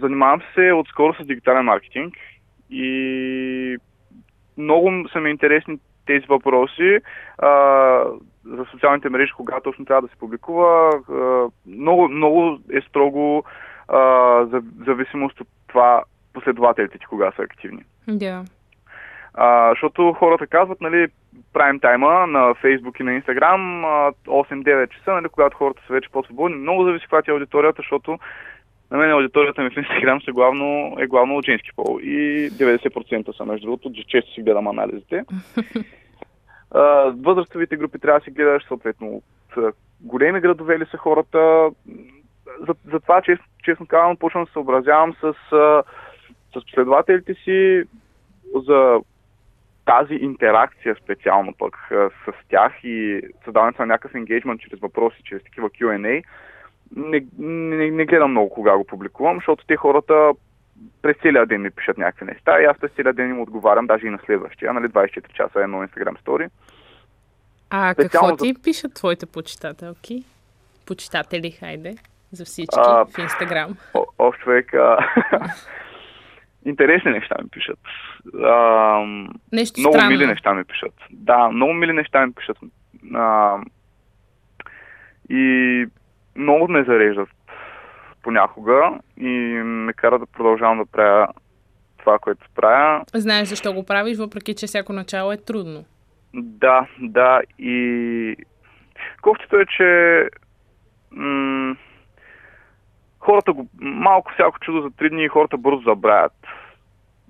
занимавам 0.00 0.40
се 0.54 0.72
отскоро 0.72 1.14
с 1.14 1.26
дигитален 1.26 1.64
маркетинг 1.64 2.14
и 2.70 3.76
много 4.58 5.08
са 5.12 5.20
ми 5.20 5.30
интересни 5.30 5.78
тези 6.06 6.26
въпроси 6.26 6.98
а, 7.38 7.48
за 8.44 8.64
социалните 8.70 9.08
мрежи, 9.08 9.32
кога 9.32 9.60
точно 9.60 9.84
трябва 9.84 10.02
да 10.02 10.08
се 10.08 10.16
публикува. 10.16 10.90
А, 11.10 11.48
много, 11.66 12.08
много 12.08 12.58
е 12.72 12.80
строго 12.80 13.44
а, 13.88 13.98
за 14.46 14.62
зависимост 14.86 15.40
от 15.40 15.48
това 15.66 16.02
последователите 16.32 16.98
ти 16.98 17.06
кога 17.06 17.32
са 17.36 17.42
активни. 17.42 17.82
Да. 18.08 18.14
Yeah. 18.14 18.59
А, 19.34 19.70
защото 19.70 20.12
хората 20.12 20.46
казват, 20.46 20.80
нали, 20.80 21.08
прайм 21.52 21.80
тайма 21.80 22.26
на 22.26 22.54
Фейсбук 22.54 23.00
и 23.00 23.02
на 23.02 23.14
Инстаграм 23.14 23.60
8-9 24.26 24.88
часа, 24.88 25.12
нали, 25.12 25.28
когато 25.28 25.56
хората 25.56 25.82
са 25.86 25.92
вече 25.92 26.08
по-свободни. 26.08 26.56
Много 26.56 26.84
зависи 26.84 27.02
каква 27.02 27.22
е 27.28 27.30
аудиторията, 27.30 27.76
защото 27.82 28.18
на 28.90 28.98
мен 28.98 29.10
аудиторията 29.10 29.62
ми 29.62 29.70
в 29.70 29.76
Инстаграм 29.76 30.22
са 30.22 30.32
главно, 30.32 30.96
е 30.98 31.06
главно 31.06 31.36
от 31.36 31.44
женски 31.44 31.70
пол. 31.76 31.98
И 32.02 32.50
90% 32.50 33.36
са, 33.36 33.44
между 33.44 33.66
другото, 33.66 33.92
често 34.08 34.32
си 34.32 34.42
гледам 34.42 34.68
анализите. 34.68 35.24
възрастовите 37.16 37.76
групи 37.76 37.98
трябва 37.98 38.20
да 38.20 38.24
си 38.24 38.30
гледаш, 38.30 38.64
съответно, 38.66 39.22
от 39.56 39.74
големи 40.00 40.40
градове 40.40 40.78
ли 40.78 40.86
са 40.90 40.96
хората. 40.96 41.70
за, 42.60 42.74
за 42.84 43.00
честно, 43.24 43.44
честно 43.64 43.86
казвам, 43.86 44.16
почвам 44.16 44.44
да 44.44 44.46
се 44.46 44.52
съобразявам 44.52 45.14
с, 45.20 45.34
с 46.52 46.64
последователите 46.64 47.34
си 47.34 47.82
за 48.54 49.00
тази 49.90 50.14
интеракция 50.14 50.96
специално 51.02 51.54
пък 51.58 51.76
с 52.24 52.32
тях 52.48 52.72
и 52.84 53.22
създаването 53.44 53.82
на 53.82 53.86
някакъв 53.86 54.14
енгейджмент 54.14 54.60
чрез 54.60 54.80
въпроси, 54.80 55.22
чрез 55.24 55.42
такива 55.42 55.70
Q&A, 55.70 56.22
не, 56.96 57.24
не, 57.38 57.90
не 57.90 58.04
гледам 58.04 58.30
много 58.30 58.50
кога 58.50 58.76
го 58.76 58.84
публикувам, 58.84 59.36
защото 59.36 59.64
те 59.66 59.76
хората 59.76 60.32
през 61.02 61.16
целия 61.22 61.46
ден 61.46 61.62
ми 61.62 61.70
пишат 61.70 61.98
някакви 61.98 62.26
неща 62.26 62.62
и 62.62 62.64
аз 62.64 62.78
през 62.78 62.90
целия 62.96 63.12
ден 63.12 63.30
им 63.30 63.40
отговарям, 63.40 63.86
даже 63.86 64.06
и 64.06 64.10
на 64.10 64.18
следващия, 64.26 64.72
нали, 64.72 64.86
24 64.86 65.32
часа 65.32 65.60
едно 65.60 65.86
Instagram 65.86 66.20
стори. 66.20 66.48
А 67.70 67.92
Специално 67.92 68.28
какво 68.28 68.44
ти 68.44 68.52
за... 68.52 68.62
пишат 68.62 68.94
твоите 68.94 69.26
почитателки? 69.26 70.24
Почитатели, 70.86 71.50
хайде, 71.50 71.94
за 72.32 72.44
всички 72.44 72.78
а, 72.78 73.04
в 73.04 73.18
Инстаграм. 73.18 73.76
Ох, 74.18 74.38
човек, 74.38 74.74
а... 74.74 74.98
интересни 76.66 77.10
неща 77.10 77.34
ми 77.42 77.48
пишат. 77.50 77.78
А, 78.36 79.04
Нещо 79.52 79.80
много 79.80 79.94
странно. 79.94 80.10
мили 80.10 80.26
неща 80.26 80.54
ми 80.54 80.64
пишат. 80.64 80.94
Да, 81.10 81.48
много 81.48 81.72
мили 81.72 81.92
неща 81.92 82.26
ми 82.26 82.32
пишат. 82.32 82.56
А, 83.14 83.56
и 85.30 85.86
много 86.36 86.68
ме 86.68 86.84
зареждат 86.84 87.28
понякога 88.22 88.90
и 89.16 89.28
ме 89.64 89.92
кара 89.92 90.18
да 90.18 90.26
продължавам 90.26 90.78
да 90.78 90.86
правя 90.86 91.28
това, 91.98 92.18
което 92.18 92.46
правя. 92.54 93.04
Знаеш 93.14 93.48
защо 93.48 93.72
го 93.72 93.86
правиш, 93.86 94.18
въпреки 94.18 94.54
че 94.54 94.66
всяко 94.66 94.92
начало 94.92 95.32
е 95.32 95.36
трудно. 95.36 95.84
Да, 96.34 96.86
да. 97.00 97.40
И 97.58 98.36
колкото 99.22 99.56
е, 99.56 99.66
че 99.66 100.28
м- 101.10 101.76
хората 103.20 103.52
го, 103.52 103.68
малко 103.80 104.32
всяко 104.32 104.60
чудо 104.60 104.80
за 104.82 104.90
три 104.90 105.10
дни 105.10 105.28
хората 105.28 105.56
бързо 105.56 105.82
забравят 105.82 106.32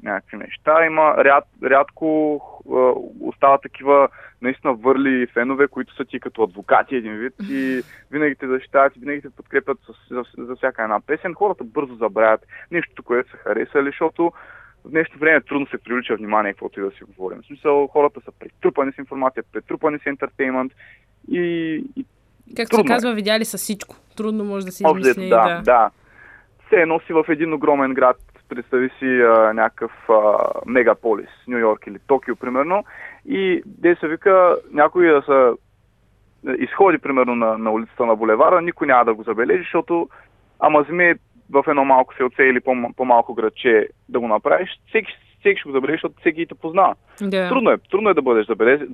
някакви 0.03 0.37
неща. 0.37 0.87
Има 0.87 1.25
ряд, 1.25 1.45
рядко 1.63 2.41
е, 2.67 2.75
остават 3.21 3.63
такива 3.63 4.09
наистина 4.43 4.75
върли 4.75 5.27
фенове, 5.27 5.69
които 5.69 5.95
са 5.95 6.05
ти 6.05 6.21
като 6.21 6.43
адвокати 6.43 6.97
един 6.97 7.15
вид 7.15 7.35
и 7.51 7.83
винаги 8.11 8.35
те 8.35 8.47
защитават 8.47 8.97
и 8.97 9.01
винаги 9.01 9.23
те 9.23 9.31
подкрепят 9.31 9.79
за, 10.11 10.23
за, 10.39 10.45
за 10.45 10.57
всяка 10.57 10.83
една 10.83 11.01
песен. 11.01 11.35
Хората 11.35 11.65
бързо 11.65 11.95
забравят 11.95 12.47
нещо, 12.71 13.03
което 13.03 13.31
са 13.31 13.37
харесали, 13.37 13.87
защото 13.87 14.33
в 14.85 14.91
днешно 14.91 15.19
време 15.19 15.41
трудно 15.41 15.67
се 15.67 15.79
привлича 15.79 16.17
внимание, 16.17 16.53
каквото 16.53 16.81
и 16.81 16.83
да 16.83 16.91
си 16.91 17.05
говорим. 17.05 17.43
В 17.43 17.47
смисъл, 17.47 17.87
хората 17.87 18.21
са 18.21 18.33
претрупани 18.39 18.93
с 18.93 18.99
информация, 18.99 19.43
претрупани 19.53 19.99
с 19.99 20.07
ентертеймент 20.07 20.73
и, 21.31 21.41
и 21.97 22.05
Както 22.57 22.77
се 22.77 22.85
казва, 22.85 23.15
видяли 23.15 23.45
са 23.45 23.59
всичко. 23.59 23.97
Трудно 24.17 24.45
може 24.45 24.67
да 24.67 24.73
си 24.73 24.85
измисли. 24.89 25.29
Да, 25.29 25.49
да. 25.49 25.63
да. 25.63 25.91
Все 26.67 26.77
едно 26.77 27.01
си 27.01 27.13
в 27.13 27.25
един 27.29 27.55
огромен 27.55 27.95
град, 27.95 28.17
представи 28.49 28.91
си 28.99 29.21
а, 29.21 29.53
някакъв 29.53 29.93
а, 30.09 30.37
мегаполис, 30.67 31.29
Нью 31.49 31.59
Йорк 31.59 31.87
или 31.87 31.99
Токио, 32.07 32.37
примерно, 32.37 32.85
и 33.27 33.63
де 33.67 33.97
се 34.01 34.09
вика 34.09 34.57
някой 34.73 35.07
да 35.07 35.23
са 35.27 35.55
изходи, 36.59 36.99
примерно, 36.99 37.35
на, 37.35 37.59
на 37.59 37.71
улицата 37.71 38.07
на 38.07 38.17
булевара, 38.17 38.63
никой 38.63 38.87
няма 38.87 39.05
да 39.05 39.15
го 39.15 39.23
забележи, 39.23 39.63
защото 39.63 40.09
ама 40.61 40.83
вземи 40.83 41.15
в 41.51 41.65
едно 41.69 41.85
малко 41.85 42.15
селце 42.17 42.43
или 42.43 42.61
по- 42.61 42.93
по-малко 42.97 43.35
градче 43.35 43.89
да 44.09 44.21
го 44.21 44.29
направиш, 44.29 44.81
всеки, 44.89 45.13
всеки 45.41 45.61
ще 45.61 45.69
го 45.69 45.73
забележи, 45.73 45.95
защото 45.95 46.21
всеки 46.21 46.47
те 46.47 46.55
познава. 46.55 46.95
Да. 47.21 47.49
Трудно, 47.49 47.71
е, 47.71 47.79
трудно 47.91 48.11
е 48.11 48.15
да 48.15 48.23
бъдеш 48.23 48.47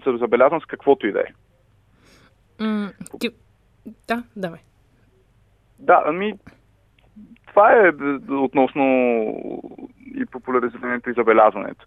забелязан 0.06 0.60
с 0.60 0.64
каквото 0.66 1.06
и 1.06 1.12
да 1.12 1.20
е. 1.20 1.32
Mm, 2.60 2.92
ти... 3.20 3.30
Да, 4.08 4.22
давай. 4.36 4.60
Да, 5.78 6.02
ами 6.06 6.34
това 7.46 7.72
е 7.72 7.88
относно 8.30 8.84
и 10.14 10.26
популяризирането 10.26 11.10
и 11.10 11.12
забелязването. 11.12 11.86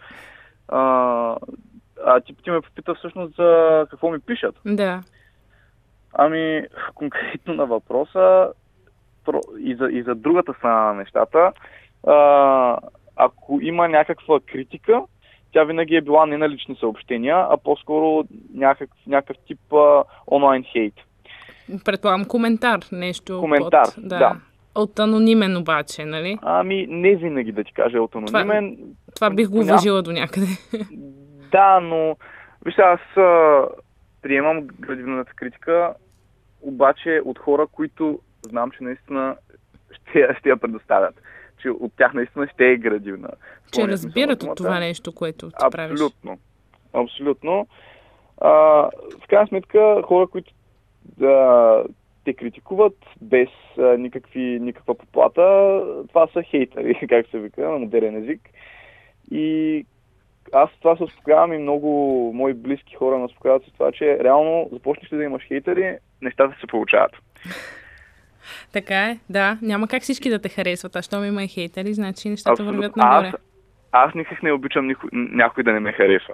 А, 0.67 0.81
а 2.05 2.21
ти, 2.21 2.35
ти 2.43 2.51
ме 2.51 2.61
попита 2.61 2.95
всъщност 2.95 3.35
за 3.35 3.85
какво 3.89 4.11
ми 4.11 4.19
пишат. 4.19 4.55
Да. 4.65 5.03
Ами, 6.13 6.67
конкретно 6.95 7.53
на 7.53 7.65
въпроса 7.65 8.53
и 9.59 9.75
за, 9.75 9.89
и 9.91 10.03
за 10.03 10.15
другата 10.15 10.53
страна 10.53 10.85
на 10.85 10.93
нещата, 10.93 11.51
а, 12.07 12.77
ако 13.15 13.59
има 13.61 13.87
някаква 13.87 14.39
критика, 14.39 15.01
тя 15.51 15.63
винаги 15.63 15.95
е 15.95 16.01
била 16.01 16.25
не 16.25 16.37
на 16.37 16.49
лични 16.49 16.75
съобщения, 16.75 17.47
а 17.49 17.57
по-скоро 17.57 18.23
някакъв, 18.53 18.97
някакъв 19.07 19.37
тип 19.47 19.73
а, 19.73 20.03
онлайн 20.31 20.63
хейт. 20.63 20.93
Предполагам 21.85 22.25
коментар, 22.25 22.79
нещо. 22.91 23.39
Коментар, 23.39 23.85
под, 23.95 24.07
да. 24.07 24.19
да. 24.19 24.35
От 24.75 24.99
анонимен 24.99 25.57
обаче, 25.57 26.05
нали? 26.05 26.37
Ами, 26.41 26.87
не 26.89 27.15
винаги 27.15 27.51
да 27.51 27.63
ти 27.63 27.73
кажа 27.73 28.01
от 28.01 28.15
анонимен. 28.15 28.75
Това, 28.75 28.85
това 29.15 29.29
бих 29.29 29.49
го 29.49 29.59
уважила 29.59 30.01
до 30.01 30.11
някъде. 30.11 30.47
Да, 31.51 31.79
но 31.79 32.15
вижте, 32.65 32.81
аз 32.81 33.17
а, 33.17 33.61
приемам 34.21 34.67
градивната 34.79 35.33
критика, 35.35 35.93
обаче 36.61 37.21
от 37.25 37.39
хора, 37.39 37.67
които 37.67 38.19
знам, 38.41 38.71
че 38.71 38.83
наистина 38.83 39.35
ще, 39.91 40.27
ще 40.39 40.49
я 40.49 40.57
предоставят. 40.57 41.21
Че 41.61 41.69
от 41.69 41.91
тях 41.97 42.13
наистина 42.13 42.47
ще 42.53 42.71
е 42.71 42.77
градивна. 42.77 43.29
Че 43.71 43.87
разбират 43.87 44.43
от 44.43 44.57
това 44.57 44.79
нещо, 44.79 45.11
което 45.15 45.49
ти 45.49 45.55
Абсолютно. 45.55 45.71
правиш. 45.71 45.91
Абсолютно. 45.91 46.37
Абсолютно. 46.93 47.67
А, 48.41 48.49
в 49.23 49.27
крайна 49.29 49.47
сметка, 49.47 50.01
хора, 50.03 50.27
които 50.27 50.51
да, 51.17 51.83
те 52.25 52.33
критикуват 52.33 52.97
без 53.21 53.49
а, 53.77 53.81
никакви, 53.81 54.59
никаква 54.61 54.95
поплата, 54.95 55.81
това 56.07 56.27
са 56.27 56.43
хейтери, 56.43 57.07
как 57.09 57.27
се 57.27 57.39
вика 57.39 57.69
на 57.69 57.79
модерен 57.79 58.15
език. 58.15 58.41
И 59.31 59.85
аз 60.53 60.69
това 60.81 60.97
се 60.97 61.03
успокоявам 61.03 61.53
и 61.53 61.57
много 61.57 61.89
мои 62.35 62.53
близки 62.53 62.95
хора 62.95 63.17
ме 63.17 63.23
успокояват 63.23 63.63
с 63.63 63.71
това, 63.71 63.91
че 63.91 64.19
реално 64.23 64.69
започнеш 64.71 65.13
ли 65.13 65.17
да 65.17 65.23
имаш 65.23 65.43
хейтери, 65.43 65.97
нещата 66.21 66.55
се 66.61 66.67
получават. 66.67 67.11
Така 68.73 69.09
е, 69.09 69.19
да. 69.29 69.57
Няма 69.61 69.87
как 69.87 70.01
всички 70.01 70.29
да 70.29 70.41
те 70.41 70.49
харесват, 70.49 70.95
а 70.95 71.01
щом 71.01 71.25
има 71.25 71.43
и 71.43 71.47
хейтери, 71.47 71.93
значи 71.93 72.29
нещата 72.29 72.51
Абсолютно. 72.51 72.75
вървят 72.77 72.95
нагоре. 72.95 73.27
Аз, 73.27 73.35
аз 73.91 74.15
никак 74.15 74.43
не 74.43 74.51
обичам 74.51 74.87
никой, 74.87 75.09
някой 75.13 75.63
да 75.63 75.71
не 75.71 75.79
ме 75.79 75.91
харесва. 75.91 76.33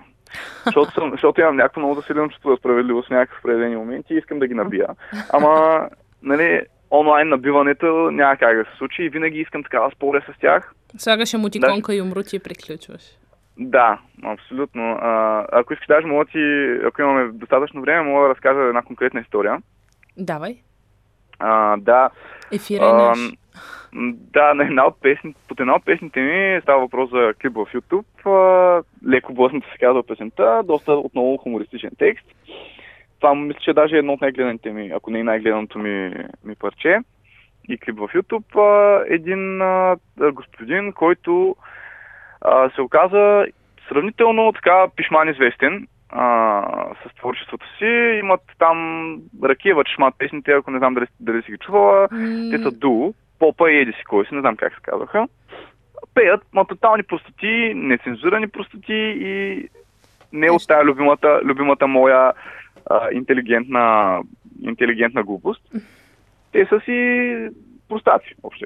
Защото, 0.65 0.91
съм, 0.91 1.11
защото 1.11 1.41
имам 1.41 1.55
някакво 1.55 1.79
много 1.79 1.95
засилено 1.95 2.29
чувство 2.29 2.49
за 2.49 2.57
справедливост 2.57 3.07
в 3.07 3.11
някакви 3.11 3.39
определени 3.39 3.75
моменти 3.75 4.13
и 4.13 4.17
искам 4.17 4.39
да 4.39 4.47
ги 4.47 4.53
набия. 4.53 4.87
Ама, 5.33 5.87
нали, 6.23 6.61
онлайн 6.91 7.29
набиването 7.29 8.11
няма 8.11 8.37
как 8.37 8.57
да 8.57 8.63
се 8.63 8.77
случи 8.77 9.03
и 9.03 9.09
винаги 9.09 9.39
искам 9.39 9.63
така 9.63 9.79
да 9.79 9.89
споря 9.95 10.21
с 10.21 10.39
тях. 10.39 10.73
Слагаш 10.97 11.33
емотиконка 11.33 11.91
да. 11.91 11.95
и 11.95 12.01
умрути 12.01 12.35
и 12.35 12.39
приключваш. 12.39 13.01
Да, 13.57 13.99
абсолютно. 14.23 14.97
А, 15.01 15.45
ако 15.51 15.73
искаш 15.73 15.87
даже 15.87 16.07
мога 16.07 16.25
ти, 16.25 16.39
ако 16.85 17.01
имаме 17.01 17.31
достатъчно 17.31 17.81
време, 17.81 18.09
мога 18.09 18.23
да 18.23 18.29
разкажа 18.29 18.59
една 18.59 18.81
конкретна 18.81 19.19
история. 19.19 19.61
Давай. 20.17 20.57
А, 21.39 21.77
да. 21.77 22.09
Ефира 22.51 22.85
е 22.85 22.93
наш. 22.93 23.19
Да, 24.33 24.53
на 24.53 24.63
една 24.63 24.85
от 24.87 25.01
песни, 25.01 25.35
под 25.47 25.59
една 25.59 25.75
от 25.75 25.85
песните 25.85 26.19
ми 26.19 26.61
става 26.61 26.79
въпрос 26.79 27.09
за 27.09 27.33
клип 27.41 27.53
в 27.53 27.65
YouTube. 27.73 28.29
А, 28.29 28.83
леко 29.09 29.33
блъсната 29.33 29.67
се 29.71 29.77
казва 29.77 30.03
песента, 30.03 30.61
доста 30.65 30.93
отново 30.93 31.37
хумористичен 31.37 31.91
текст. 31.97 32.25
Това 33.19 33.35
мисля, 33.35 33.59
че 33.59 33.73
даже 33.73 33.95
е 33.95 33.99
едно 33.99 34.13
от 34.13 34.21
най-гледаните 34.21 34.71
ми, 34.71 34.91
ако 34.95 35.11
не 35.11 35.19
е 35.19 35.23
най-гледаното 35.23 35.79
ми, 35.79 36.13
ми 36.43 36.55
парче. 36.55 36.99
И 37.69 37.77
клип 37.77 37.95
в 37.95 38.07
YouTube. 38.07 38.59
А, 38.59 39.03
един 39.09 39.61
а, 39.61 39.97
господин, 40.31 40.93
който 40.93 41.55
а, 42.41 42.69
се 42.69 42.81
оказа 42.81 43.45
сравнително 43.89 44.51
така 44.53 44.87
пишман 44.95 45.29
известен 45.29 45.87
а, 46.09 46.63
с 47.05 47.15
творчеството 47.15 47.65
си. 47.77 48.19
Имат 48.19 48.41
там 48.59 49.19
Ракиева 49.43 49.83
чешмат 49.83 50.15
песните, 50.17 50.51
ако 50.51 50.71
не 50.71 50.77
знам 50.77 50.93
дали, 50.93 51.05
дали 51.19 51.41
си 51.41 51.51
ги 51.51 51.57
чувала. 51.57 52.07
Mm. 52.07 52.51
Те 52.51 52.63
са 52.63 52.71
дуо. 52.71 53.13
Попа 53.39 53.71
и 53.71 53.77
Еди 53.77 53.91
си 53.91 54.03
кой 54.03 54.25
си, 54.25 54.35
не 54.35 54.41
знам 54.41 54.57
как 54.57 54.73
се 54.73 54.81
казваха. 54.81 55.27
Пеят, 56.13 56.41
ма 56.53 56.65
тотални 56.65 57.03
простоти, 57.03 57.73
нецензурани 57.75 58.47
простоти 58.47 58.93
и 59.17 59.67
не 60.33 60.51
от 60.51 60.67
тая 60.67 60.83
любимата, 60.83 61.39
любимата 61.43 61.87
моя 61.87 62.33
а, 62.89 63.09
интелигентна, 63.11 64.19
интелигентна 64.61 65.23
глупост. 65.23 65.61
Те 66.51 66.65
са 66.65 66.79
си 66.79 67.49
простаци, 67.89 68.35
общо 68.43 68.65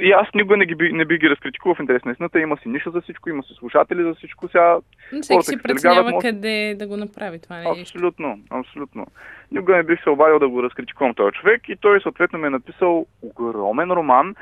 и 0.00 0.12
аз 0.12 0.28
никога 0.34 0.56
не, 0.56 0.66
ги, 0.66 0.92
не 0.92 1.04
би 1.04 1.18
ги 1.18 1.30
разкритикувал 1.30 1.74
в 1.74 1.80
интерес 1.80 2.04
на 2.04 2.12
истината. 2.12 2.40
Има 2.40 2.56
си 2.56 2.68
ниша 2.68 2.90
за 2.90 3.00
всичко, 3.00 3.28
има 3.28 3.42
си 3.42 3.54
слушатели 3.54 4.02
за 4.02 4.14
всичко. 4.14 4.48
Сега 4.48 4.78
всеки 5.22 5.42
си 5.42 5.62
преценява 5.62 6.10
може... 6.10 6.28
къде 6.28 6.74
да 6.78 6.86
го 6.86 6.96
направи. 6.96 7.38
Това 7.38 7.56
не 7.56 7.62
е 7.62 7.82
Абсолютно, 7.82 8.38
абсолютно. 8.50 9.06
Никога 9.52 9.76
не 9.76 9.82
бих 9.82 10.02
се 10.02 10.10
обадил 10.10 10.38
да 10.38 10.48
го 10.48 10.62
разкритикувам 10.62 11.14
този 11.14 11.32
човек 11.32 11.68
и 11.68 11.76
той 11.76 12.00
съответно 12.00 12.38
ми 12.38 12.46
е 12.46 12.50
написал 12.50 13.06
огромен 13.22 13.90
роман, 13.90 14.34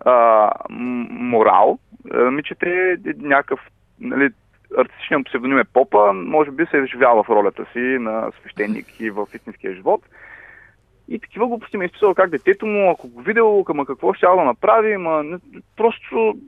а, 0.00 0.50
морал. 1.10 1.78
ми 2.14 2.42
чете 2.42 2.96
някакъв 3.16 3.60
нали, 4.00 4.30
артистичният 4.78 5.26
псевдоним 5.26 5.58
е 5.58 5.64
Попа, 5.64 6.12
може 6.12 6.50
би 6.50 6.66
се 6.66 6.76
е 6.76 6.82
вживял 6.82 7.22
в 7.22 7.28
ролята 7.28 7.66
си 7.72 7.78
на 7.78 8.30
свещеник 8.40 9.00
и 9.00 9.10
в 9.10 9.26
истинския 9.34 9.74
живот. 9.74 10.02
И 11.08 11.18
такива 11.18 11.46
глупости 11.46 11.76
ме 11.76 11.84
е 11.84 11.86
изписал 11.86 12.14
как 12.14 12.30
детето 12.30 12.66
му, 12.66 12.90
ако 12.90 13.08
го 13.08 13.22
видел, 13.22 13.64
ама 13.68 13.86
какво 13.86 14.14
ще 14.14 14.26
да 14.26 14.44
направи, 14.44 14.96
ма, 14.96 15.38
просто 15.76 16.38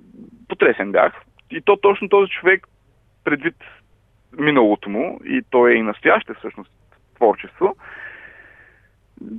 потресен 0.48 0.92
бях. 0.92 1.12
И 1.50 1.60
то 1.60 1.76
точно 1.76 2.08
този 2.08 2.30
човек, 2.30 2.68
предвид 3.24 3.56
миналото 4.38 4.90
му, 4.90 5.20
и 5.24 5.42
той 5.50 5.72
е 5.72 5.74
и 5.74 5.82
настояще 5.82 6.34
всъщност 6.34 6.70
творчество, 7.16 7.76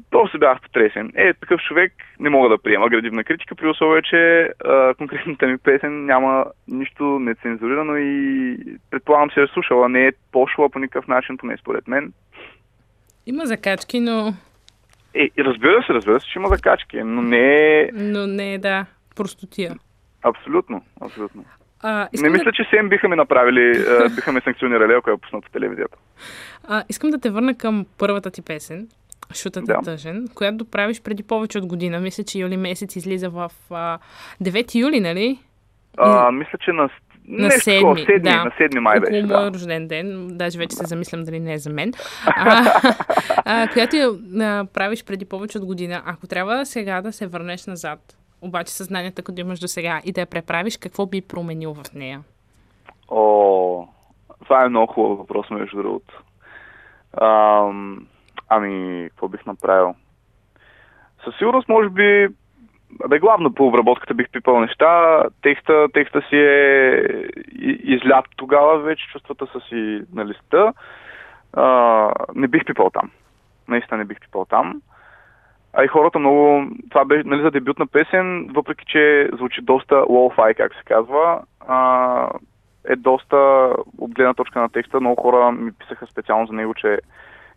то 0.10 0.28
се 0.28 0.38
бях 0.38 0.62
потресен. 0.62 1.12
Е, 1.16 1.34
такъв 1.34 1.62
човек 1.62 1.94
не 2.20 2.30
мога 2.30 2.50
да 2.50 2.58
приема 2.58 2.90
градивна 2.90 3.24
критика, 3.24 3.56
при 3.56 3.68
условие, 3.68 4.02
че 4.02 4.50
а, 4.66 4.94
конкретната 4.94 5.48
ми 5.48 5.58
песен 5.58 6.06
няма 6.06 6.46
нищо 6.68 7.04
нецензурирано 7.04 7.96
и 7.98 8.58
предполагам 8.90 9.32
се 9.32 9.42
е 9.42 9.48
слушала. 9.48 9.90
Не 9.90 10.08
е 10.08 10.12
пошла 10.32 10.70
по 10.70 10.80
никакъв 10.80 11.08
начин, 11.08 11.38
поне 11.38 11.58
според 11.58 11.88
мен. 11.88 12.14
Има 13.26 13.46
закачки, 13.46 14.00
но... 14.00 14.34
Е, 15.18 15.44
разбира 15.44 15.84
се, 15.84 15.94
разбира 15.94 16.20
се, 16.20 16.28
че 16.28 16.40
има 16.40 16.48
закачки, 16.48 17.04
но 17.04 17.22
не 17.22 17.80
е... 17.80 17.90
Но 17.94 18.28
не 18.28 18.54
е, 18.54 18.58
да, 18.58 18.86
простотия. 19.16 19.76
Абсолютно, 20.24 20.82
абсолютно. 21.02 21.46
А, 21.82 22.08
не 22.14 22.30
мисля, 22.30 22.44
да... 22.44 22.52
че 22.52 22.68
сем 22.70 22.90
биха 22.90 23.08
ме 23.08 23.16
направили, 23.16 23.86
биха 24.16 24.32
ме 24.32 24.42
санкционирали, 24.42 24.94
ако 24.94 25.10
я 25.10 25.18
пуснат 25.18 25.44
по 25.44 25.50
телевизията. 25.50 25.98
А, 26.68 26.84
искам 26.90 27.10
да 27.10 27.20
те 27.20 27.30
върна 27.30 27.58
към 27.58 27.86
първата 27.98 28.32
ти 28.32 28.42
песен, 28.42 28.88
Шутът 29.36 29.66
да. 29.66 29.74
е 29.74 29.84
тъжен, 29.84 30.28
която 30.36 30.66
правиш 30.66 31.02
преди 31.04 31.24
повече 31.24 31.58
от 31.58 31.66
година. 31.66 32.00
Мисля, 32.00 32.24
че 32.24 32.40
юли 32.40 32.58
месец 32.58 32.96
излиза 32.96 33.30
в 33.30 33.52
а, 33.72 34.00
9 34.44 34.76
юли, 34.76 35.00
нали? 35.00 35.40
А, 35.98 36.32
мисля, 36.32 36.58
че 36.62 36.72
на 36.72 36.90
на 37.28 37.50
7, 37.50 38.06
седми, 38.06 38.20
да. 38.20 38.44
на 38.44 38.52
7 38.52 38.80
май 38.80 38.98
Около 38.98 39.12
беше, 39.12 39.28
да. 39.28 39.52
рожден 39.54 39.88
ден, 39.88 40.28
даже 40.38 40.58
вече 40.58 40.76
се 40.76 40.86
замислям 40.86 41.24
дали 41.24 41.40
не 41.40 41.54
е 41.54 41.58
за 41.58 41.70
мен, 41.70 41.94
а, 42.26 42.64
а, 43.46 43.68
която 43.74 43.96
я 43.96 44.10
а, 44.42 44.66
правиш 44.74 45.06
преди 45.06 45.26
повече 45.26 45.58
от 45.58 45.66
година. 45.66 46.02
Ако 46.06 46.28
трябва 46.28 46.66
сега 46.66 47.02
да 47.02 47.12
се 47.12 47.28
върнеш 47.28 47.66
назад, 47.66 48.00
обаче 48.42 48.74
съзнанието, 48.74 49.24
като 49.24 49.42
имаш 49.42 49.60
до 49.60 49.68
сега 49.68 50.02
и 50.06 50.12
да 50.12 50.22
я 50.22 50.28
преправиш, 50.28 50.78
какво 50.78 51.06
би 51.06 51.22
променил 51.22 51.74
в 51.74 51.94
нея? 51.94 52.22
О, 53.10 53.88
това 54.44 54.66
е 54.66 54.70
много 54.70 54.94
хубав 54.94 55.18
въпрос, 55.18 55.50
между 55.50 55.78
другото. 55.78 56.24
Ам, 57.22 58.08
ами, 58.50 59.06
какво 59.10 59.28
бих 59.28 59.46
направил? 59.46 59.96
Със 61.24 61.38
сигурност, 61.38 61.70
може 61.70 61.90
би, 61.90 62.28
Бе, 63.08 63.20
главно 63.20 63.54
по 63.54 63.68
обработката 63.68 64.14
бих 64.14 64.30
пипал 64.32 64.60
неща. 64.60 65.24
Текста, 65.42 65.88
текста 65.94 66.22
си 66.22 66.36
е 66.36 67.04
излят 67.84 68.26
тогава, 68.36 68.80
вече 68.80 69.08
чувствата 69.12 69.48
са 69.48 69.60
си 69.60 70.02
на 70.14 70.26
листа. 70.26 70.74
А, 71.54 72.12
не 72.36 72.48
бих 72.48 72.66
пипал 72.66 72.90
там. 72.90 73.12
Наистина 73.68 73.98
не 73.98 74.06
бих 74.06 74.20
пипал 74.20 74.46
там. 74.46 74.82
А 75.74 75.84
и 75.84 75.88
хората 75.88 76.20
много... 76.20 76.66
Това 76.90 77.06
бе 77.06 77.24
нали, 77.24 77.42
за 77.42 77.52
дебютна 77.52 77.88
песен, 77.88 78.50
въпреки 78.54 78.86
че 78.86 79.30
звучи 79.34 79.62
доста 79.62 79.96
low-fi, 79.96 80.56
как 80.56 80.74
се 80.74 80.84
казва, 80.86 81.42
а, 81.68 82.30
е 82.90 82.96
доста 82.96 83.38
от 83.98 84.12
гледна 84.14 84.34
точка 84.34 84.60
на 84.60 84.70
текста. 84.70 85.00
Много 85.00 85.22
хора 85.22 85.52
ми 85.52 85.72
писаха 85.72 86.08
специално 86.08 86.48
за 86.48 86.54
него, 86.54 86.74
че 86.74 87.00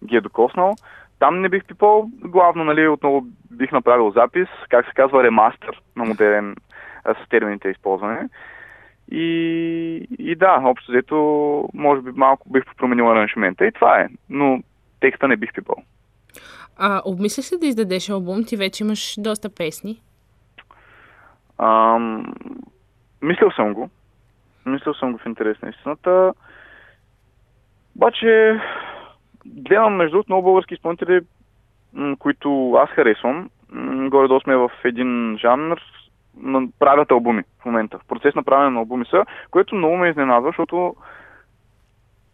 ги 0.04 0.16
е 0.16 0.20
докоснал. 0.20 0.75
Там 1.20 1.40
не 1.40 1.48
бих 1.48 1.64
пипал. 1.64 2.10
Главно, 2.12 2.64
нали, 2.64 2.88
отново 2.88 3.26
бих 3.50 3.72
направил 3.72 4.10
запис, 4.10 4.48
как 4.68 4.86
се 4.86 4.92
казва, 4.92 5.22
ремастър 5.22 5.82
на 5.96 6.04
модерен 6.04 6.56
с 7.04 7.28
термините 7.28 7.68
използване. 7.68 8.28
И, 9.10 10.06
и 10.18 10.34
да, 10.34 10.60
общо 10.64 10.92
взето, 10.92 11.16
може 11.74 12.02
би 12.02 12.10
малко 12.10 12.50
бих 12.50 12.64
променил 12.76 13.10
аранжимента 13.10 13.66
и 13.66 13.72
това 13.72 14.00
е. 14.00 14.08
Но 14.30 14.62
текста 15.00 15.28
не 15.28 15.36
бих 15.36 15.52
пипал. 15.52 15.76
А 16.78 17.02
обмисляш 17.04 17.52
ли 17.52 17.56
да 17.60 17.66
издадеш 17.66 18.10
албум? 18.10 18.44
Ти 18.44 18.56
вече 18.56 18.84
имаш 18.84 19.14
доста 19.18 19.54
песни. 19.54 20.00
Ам, 21.58 22.34
мислил 23.22 23.50
съм 23.50 23.74
го. 23.74 23.90
Мислил 24.66 24.94
съм 24.94 25.12
го 25.12 25.18
в 25.18 25.26
интерес 25.26 25.62
на 25.62 25.68
истината. 25.68 26.32
Обаче, 27.96 28.61
гледам 29.46 29.96
между 29.96 30.12
другото 30.12 30.33
много 30.33 30.44
български 30.44 30.74
изпълнители, 30.74 31.20
които 32.18 32.72
аз 32.72 32.90
харесвам. 32.90 33.50
Горе-долу 34.09 34.40
сме 34.40 34.57
в 34.57 34.70
един 34.85 35.38
жанр, 35.40 35.81
правят 36.79 37.11
албуми 37.11 37.42
в 37.62 37.64
момента. 37.64 37.98
В 37.98 38.09
процес 38.09 38.35
на 38.35 38.42
правене 38.42 38.70
на 38.70 38.79
албуми 38.79 39.05
са, 39.11 39.24
което 39.50 39.74
много 39.74 39.96
ме 39.96 40.09
изненадва, 40.09 40.48
защото 40.48 40.94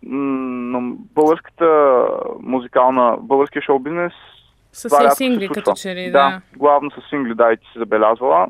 на 0.03 0.81
българската 1.14 1.99
музикална, 2.40 3.16
българския 3.21 3.62
шоу 3.62 3.79
бизнес 3.79 4.12
с 4.73 4.88
това 4.88 5.11
сингли, 5.11 5.49
като 5.49 5.73
че 5.73 5.95
ли, 5.95 6.05
да. 6.05 6.11
Да, 6.11 6.40
главно 6.57 6.90
с 6.90 7.09
сингли, 7.09 7.35
да, 7.35 7.53
и 7.53 7.57
ти 7.57 7.66
си 7.73 7.79
забелязвала. 7.79 8.47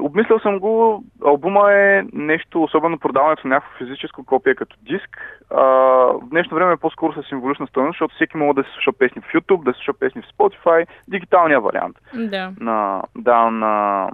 Обмислял 0.00 0.38
съм 0.38 0.58
го. 0.58 1.04
Албума 1.24 1.72
е 1.72 2.02
нещо, 2.12 2.62
особено 2.62 2.98
продаването 2.98 3.48
на 3.48 3.54
някакво 3.54 3.78
физическо 3.78 4.24
копие 4.24 4.54
като 4.54 4.76
диск. 4.82 5.40
А, 5.50 5.62
в 5.62 6.28
днешно 6.30 6.54
време 6.54 6.72
е 6.72 6.76
по-скоро 6.76 7.22
с 7.22 7.28
символична 7.28 7.66
стоеност, 7.66 7.94
защото 7.94 8.14
всеки 8.14 8.36
може 8.36 8.56
да 8.56 8.62
се 8.62 8.70
слуша 8.70 8.92
песни 8.92 9.22
в 9.22 9.32
YouTube, 9.32 9.64
да 9.64 9.72
се 9.72 9.76
слуша 9.76 9.92
песни 9.98 10.22
в 10.22 10.36
Spotify, 10.36 10.86
дигиталния 11.08 11.60
вариант 11.60 11.96
да. 12.14 12.52
на, 12.60 13.02
да, 13.16 13.50
на, 13.50 14.08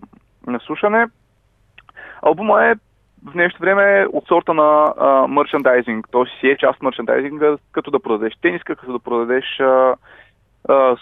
на 0.47 0.61
слушане. 0.61 1.07
Албума 2.23 2.65
е 2.65 2.75
в 3.27 3.33
днешно 3.33 3.59
време 3.61 4.07
от 4.13 4.27
сорта 4.27 4.55
на 4.55 4.95
мерчендайзинг. 5.29 6.07
Той 6.11 6.27
си 6.41 6.47
е 6.47 6.57
част 6.57 6.77
от 6.77 6.83
мерчендайзинга, 6.83 7.57
като 7.73 7.91
да 7.91 8.01
продадеш 8.01 8.35
тениска, 8.43 8.77
като 8.77 8.93
да 8.93 8.99
продадеш 8.99 9.45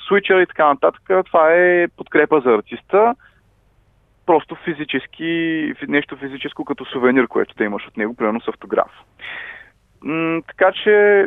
свичър 0.06 0.40
и 0.40 0.46
така 0.46 0.66
нататък. 0.66 1.02
Това 1.26 1.52
е 1.52 1.88
подкрепа 1.96 2.40
за 2.40 2.50
артиста 2.50 3.14
просто 4.28 4.56
физически, 4.64 5.72
нещо 5.88 6.16
физическо 6.16 6.64
като 6.64 6.84
сувенир, 6.84 7.28
което 7.28 7.54
да 7.54 7.64
имаш 7.64 7.88
от 7.88 7.96
него, 7.96 8.14
примерно 8.14 8.40
с 8.40 8.48
автограф. 8.48 8.90
М- 10.02 10.42
така 10.46 10.72
че 10.72 11.26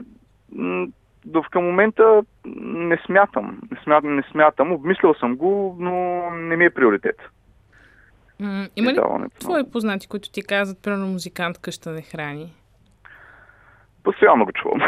м- 0.56 0.88
до 1.26 1.44
към 1.44 1.64
момента 1.64 2.22
не 2.62 2.98
смятам. 3.06 3.60
Не 3.72 3.78
смятам, 3.84 4.16
не 4.16 4.24
смятам. 4.32 4.72
Обмислял 4.72 5.14
съм 5.14 5.36
го, 5.36 5.76
но 5.80 5.92
не 6.30 6.56
ми 6.58 6.66
е 6.66 6.70
приоритет. 6.70 7.16
М- 8.40 8.68
има 8.76 8.94
ли 8.94 9.00
твои 9.40 9.72
познати, 9.72 10.08
които 10.08 10.32
ти 10.32 10.44
казват, 10.44 10.84
примерно 10.84 11.08
музикант 11.08 11.58
къща 11.58 11.92
не 11.92 12.02
храни? 12.02 12.54
Постоянно 14.04 14.46
го 14.46 14.52
чувам. 14.52 14.82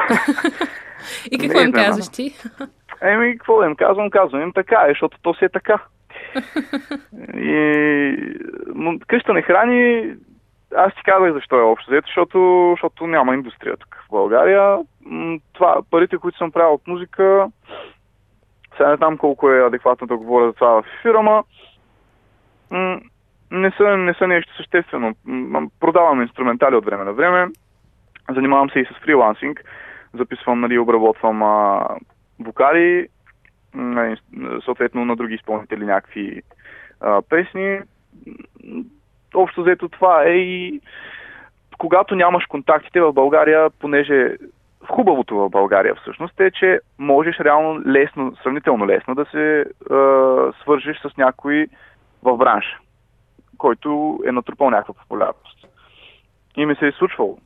И 1.32 1.38
какво 1.38 1.62
им 1.62 1.72
казваш 1.72 2.10
ти? 2.10 2.36
Еми, 3.02 3.38
какво 3.38 3.60
да 3.60 3.66
им 3.66 3.76
казвам? 3.76 4.10
Казвам 4.10 4.42
им 4.42 4.54
така, 4.54 4.86
е, 4.86 4.90
защото 4.90 5.18
то 5.22 5.34
си 5.34 5.46
е 5.46 5.50
така. 5.50 5.80
И 7.38 8.40
къща 9.08 9.34
не 9.34 9.42
храни, 9.42 10.14
аз 10.76 10.96
ти 10.96 11.04
казах 11.04 11.34
защо 11.34 11.60
е 11.60 11.62
общо 11.62 11.92
взето, 11.92 12.08
защото, 12.08 12.70
защото 12.72 13.08
няма 13.08 13.34
индустрия 13.34 13.78
тук 13.78 14.04
в 14.08 14.12
България. 14.12 14.78
Това, 15.54 15.82
парите, 15.92 16.18
които 16.18 16.38
съм 16.38 16.52
правил 16.52 16.74
от 16.74 16.88
музика, 16.88 17.48
сега 18.78 18.90
не 18.90 18.96
знам 18.96 19.18
колко 19.18 19.50
е 19.50 19.66
адекватно 19.66 20.08
да 20.08 20.18
говоря 20.18 20.48
за 20.48 20.54
това 20.54 20.82
в 20.82 20.86
фирма, 21.02 21.44
не 23.52 23.72
са, 23.78 23.98
не 23.98 24.14
са 24.14 24.28
нещо 24.28 24.56
съществено. 24.56 25.16
Продавам 25.80 26.22
инструментали 26.22 26.76
от 26.76 26.86
време 26.86 27.04
на 27.04 27.14
време, 27.14 27.48
занимавам 28.30 28.70
се 28.70 28.80
и 28.80 28.86
с 28.86 29.04
фрилансинг, 29.04 29.64
записвам, 30.14 30.62
нали, 30.62 30.80
обработвам 30.80 31.44
а, 31.44 31.88
вокали, 32.40 33.08
съответно 34.66 35.06
на 35.06 35.16
други 35.16 35.36
изпълнители 35.36 35.86
някакви 35.86 36.42
а, 37.02 37.22
песни. 37.22 37.80
Общо 39.36 39.62
взето 39.62 39.90
това 39.90 40.24
е 40.24 40.34
и 40.34 40.82
когато 41.78 42.16
нямаш 42.16 42.46
контактите 42.46 43.02
в 43.02 43.14
България, 43.14 43.70
понеже 43.70 44.36
хубавото 44.88 45.36
в 45.36 45.50
България 45.50 45.96
всъщност 45.96 46.40
е, 46.40 46.52
че 46.52 46.80
можеш 46.98 47.40
реално 47.40 47.82
лесно, 47.88 48.36
сравнително 48.44 48.88
лесно 48.88 49.16
да 49.16 49.26
се 49.26 49.66
а, 49.92 49.96
свържиш 50.62 51.02
с 51.02 51.18
някой 51.18 51.68
в 52.24 52.38
бранша, 52.38 52.78
който 53.58 54.20
е 54.26 54.32
натрупал 54.32 54.70
някаква 54.70 54.94
популярност. 54.94 55.68
И 56.58 56.66
ми 56.66 56.76
се 56.76 56.88
е 56.88 56.92
случвало 56.92 57.38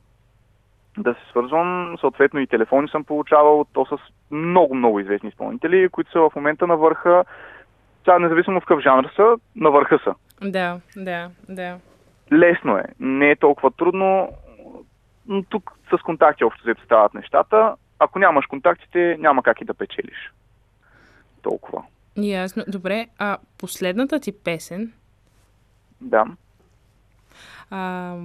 да 0.97 1.13
се 1.13 1.29
свързвам. 1.29 1.97
Съответно 1.99 2.39
и 2.39 2.47
телефони 2.47 2.87
съм 2.89 3.03
получавал, 3.03 3.65
то 3.73 3.85
с 3.85 3.97
много-много 4.31 4.99
известни 4.99 5.29
изпълнители, 5.29 5.89
които 5.89 6.11
са 6.11 6.19
в 6.19 6.31
момента 6.35 6.67
на 6.67 6.77
върха. 6.77 7.25
Сега, 7.99 8.19
независимо 8.19 8.59
в 8.59 8.65
какъв 8.65 8.79
жанр 8.83 9.09
са, 9.15 9.35
на 9.55 9.71
върха 9.71 9.99
са. 10.03 10.15
Да, 10.41 10.79
да, 10.95 11.29
да. 11.49 11.79
Лесно 12.33 12.77
е. 12.77 12.83
Не 12.99 13.31
е 13.31 13.35
толкова 13.35 13.71
трудно. 13.71 14.29
Но 15.27 15.43
тук 15.43 15.71
с 15.89 16.01
контакти 16.01 16.43
общо 16.43 16.63
взето 16.63 16.83
стават 16.83 17.13
нещата. 17.13 17.75
Ако 17.99 18.19
нямаш 18.19 18.45
контактите, 18.45 19.17
няма 19.19 19.43
как 19.43 19.61
и 19.61 19.65
да 19.65 19.73
печелиш. 19.73 20.31
Толкова. 21.41 21.83
Ясно. 22.17 22.63
Добре, 22.67 23.07
а 23.19 23.37
последната 23.57 24.19
ти 24.19 24.43
песен? 24.43 24.93
Да. 26.01 26.25
А, 27.71 28.15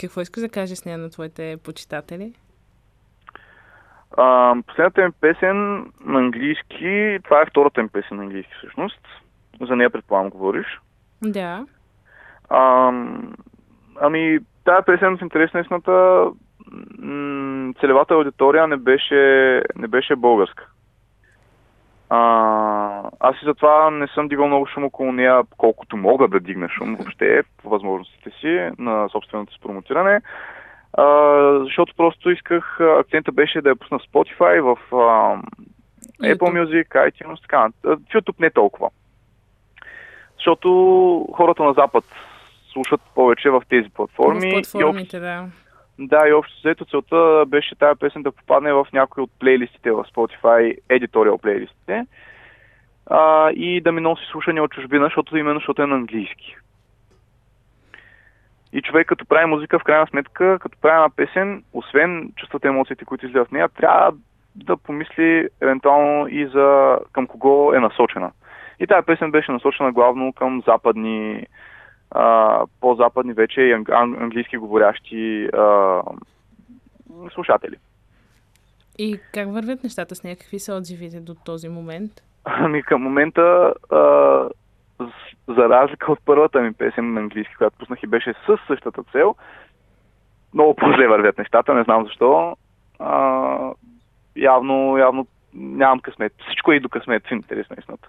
какво 0.00 0.20
искаш 0.20 0.40
да 0.40 0.48
кажеш 0.48 0.78
с 0.78 0.84
нея 0.84 0.98
на 0.98 1.10
твоите 1.10 1.56
почитатели? 1.64 2.32
А, 4.16 4.54
последната 4.66 5.02
ми 5.02 5.12
песен 5.20 5.78
на 6.04 6.18
английски, 6.18 7.18
това 7.24 7.42
е 7.42 7.46
втората 7.46 7.82
ми 7.82 7.88
песен 7.88 8.16
на 8.16 8.22
английски 8.22 8.52
всъщност. 8.58 9.00
За 9.60 9.76
нея 9.76 9.90
предполагам 9.90 10.30
говориш. 10.30 10.80
Да. 11.22 11.66
А, 12.48 12.92
ами, 14.00 14.38
тази 14.64 14.84
песен 14.86 15.18
в 15.18 15.22
интерес 15.22 15.50
на 15.54 15.80
целевата 17.80 18.14
аудитория 18.14 18.66
не 18.66 18.76
беше, 18.76 19.62
не 19.76 19.88
беше 19.88 20.16
българска. 20.16 20.66
А, 22.10 23.10
аз 23.20 23.36
и 23.42 23.44
затова 23.44 23.90
не 23.90 24.06
съм 24.06 24.28
дигал 24.28 24.46
много 24.46 24.66
шум 24.66 24.84
около 24.84 25.12
нея, 25.12 25.42
колкото 25.56 25.96
мога 25.96 26.28
да 26.28 26.40
дигна 26.40 26.68
шум 26.68 26.96
въобще 26.96 27.42
по 27.62 27.68
възможностите 27.68 28.30
си 28.40 28.70
на 28.78 29.08
собственото 29.08 29.52
си 29.52 29.60
промотиране. 29.62 30.20
А, 30.92 31.04
защото 31.64 31.94
просто 31.96 32.30
исках, 32.30 32.80
акцента 32.80 33.32
беше 33.32 33.62
да 33.62 33.68
я 33.68 33.76
пусна 33.76 33.98
в 33.98 34.02
Spotify, 34.02 34.60
в 34.60 34.78
а, 34.92 35.42
Apple 36.22 36.36
Music, 36.36 36.88
iTunes, 36.88 37.40
така. 37.42 37.68
В 37.82 37.96
YouTube 37.96 38.40
не 38.40 38.50
толкова. 38.50 38.90
Защото 40.36 40.68
хората 41.36 41.62
на 41.62 41.72
Запад 41.72 42.04
слушат 42.72 43.00
повече 43.14 43.50
в 43.50 43.62
тези 43.68 43.90
платформи. 43.90 44.50
В 44.50 44.52
платформите, 44.52 45.16
и 45.16 45.20
да. 45.20 45.46
Да, 46.02 46.28
и 46.28 46.32
общо 46.32 46.58
взето 46.58 46.84
целта 46.84 47.44
беше 47.46 47.74
тази 47.74 47.98
песен 47.98 48.22
да 48.22 48.32
попадне 48.32 48.72
в 48.72 48.86
някои 48.92 49.22
от 49.22 49.30
плейлистите 49.38 49.90
в 49.90 50.04
Spotify, 50.14 50.76
едиториал 50.88 51.38
плейлистите 51.38 52.06
а, 53.06 53.50
и 53.50 53.80
да 53.80 53.92
ми 53.92 54.00
носи 54.00 54.22
слушане 54.30 54.60
от 54.60 54.72
чужбина, 54.72 55.04
защото 55.04 55.36
именно 55.36 55.58
защото 55.58 55.82
е 55.82 55.86
на 55.86 55.94
английски. 55.96 56.56
И 58.72 58.82
човек 58.82 59.06
като 59.06 59.26
прави 59.26 59.46
музика, 59.46 59.78
в 59.78 59.84
крайна 59.84 60.06
сметка, 60.06 60.58
като 60.58 60.78
прави 60.82 60.94
една 60.94 61.10
песен, 61.10 61.64
освен 61.72 62.32
чувствата 62.36 62.68
емоциите, 62.68 63.04
които 63.04 63.26
излизат 63.26 63.48
в 63.48 63.52
нея, 63.52 63.68
трябва 63.68 64.12
да 64.54 64.76
помисли 64.76 65.48
евентуално 65.60 66.28
и 66.28 66.46
за 66.46 66.98
към 67.12 67.26
кого 67.26 67.72
е 67.74 67.80
насочена. 67.80 68.30
И 68.80 68.86
тази 68.86 69.06
песен 69.06 69.30
беше 69.30 69.52
насочена 69.52 69.92
главно 69.92 70.32
към 70.32 70.62
западни, 70.66 71.46
а, 72.10 72.66
по-западни 72.80 73.32
вече 73.32 73.60
и 73.60 73.72
английски 73.94 74.56
говорящи 74.56 75.48
а, 75.52 76.02
слушатели. 77.34 77.76
И 78.98 79.20
как 79.34 79.52
вървят 79.52 79.84
нещата 79.84 80.14
с 80.14 80.22
нея? 80.22 80.36
Какви 80.36 80.58
са 80.58 80.74
отзивите 80.74 81.20
до 81.20 81.34
този 81.34 81.68
момент? 81.68 82.12
Ами 82.44 82.82
към 82.82 83.02
момента, 83.02 83.74
а, 83.90 83.98
за 85.48 85.68
разлика 85.68 86.12
от 86.12 86.18
първата 86.24 86.60
ми 86.60 86.72
песен 86.72 87.12
на 87.12 87.20
английски, 87.20 87.54
която 87.54 87.78
пуснах 87.78 88.02
и 88.02 88.06
беше 88.06 88.34
с 88.46 88.58
същата 88.66 89.02
цел, 89.12 89.34
много 90.54 90.74
по-зле 90.74 91.08
вървят 91.08 91.38
нещата, 91.38 91.74
не 91.74 91.82
знам 91.82 92.04
защо. 92.04 92.56
А, 92.98 93.72
явно, 94.36 94.98
явно 94.98 95.26
нямам 95.54 96.00
късмет. 96.00 96.32
Всичко 96.46 96.72
е 96.72 96.76
и 96.76 96.80
до 96.80 96.88
късмет, 96.88 97.26
в 97.26 97.32
интерес 97.32 97.70
на 97.70 97.76
истината. 97.78 98.08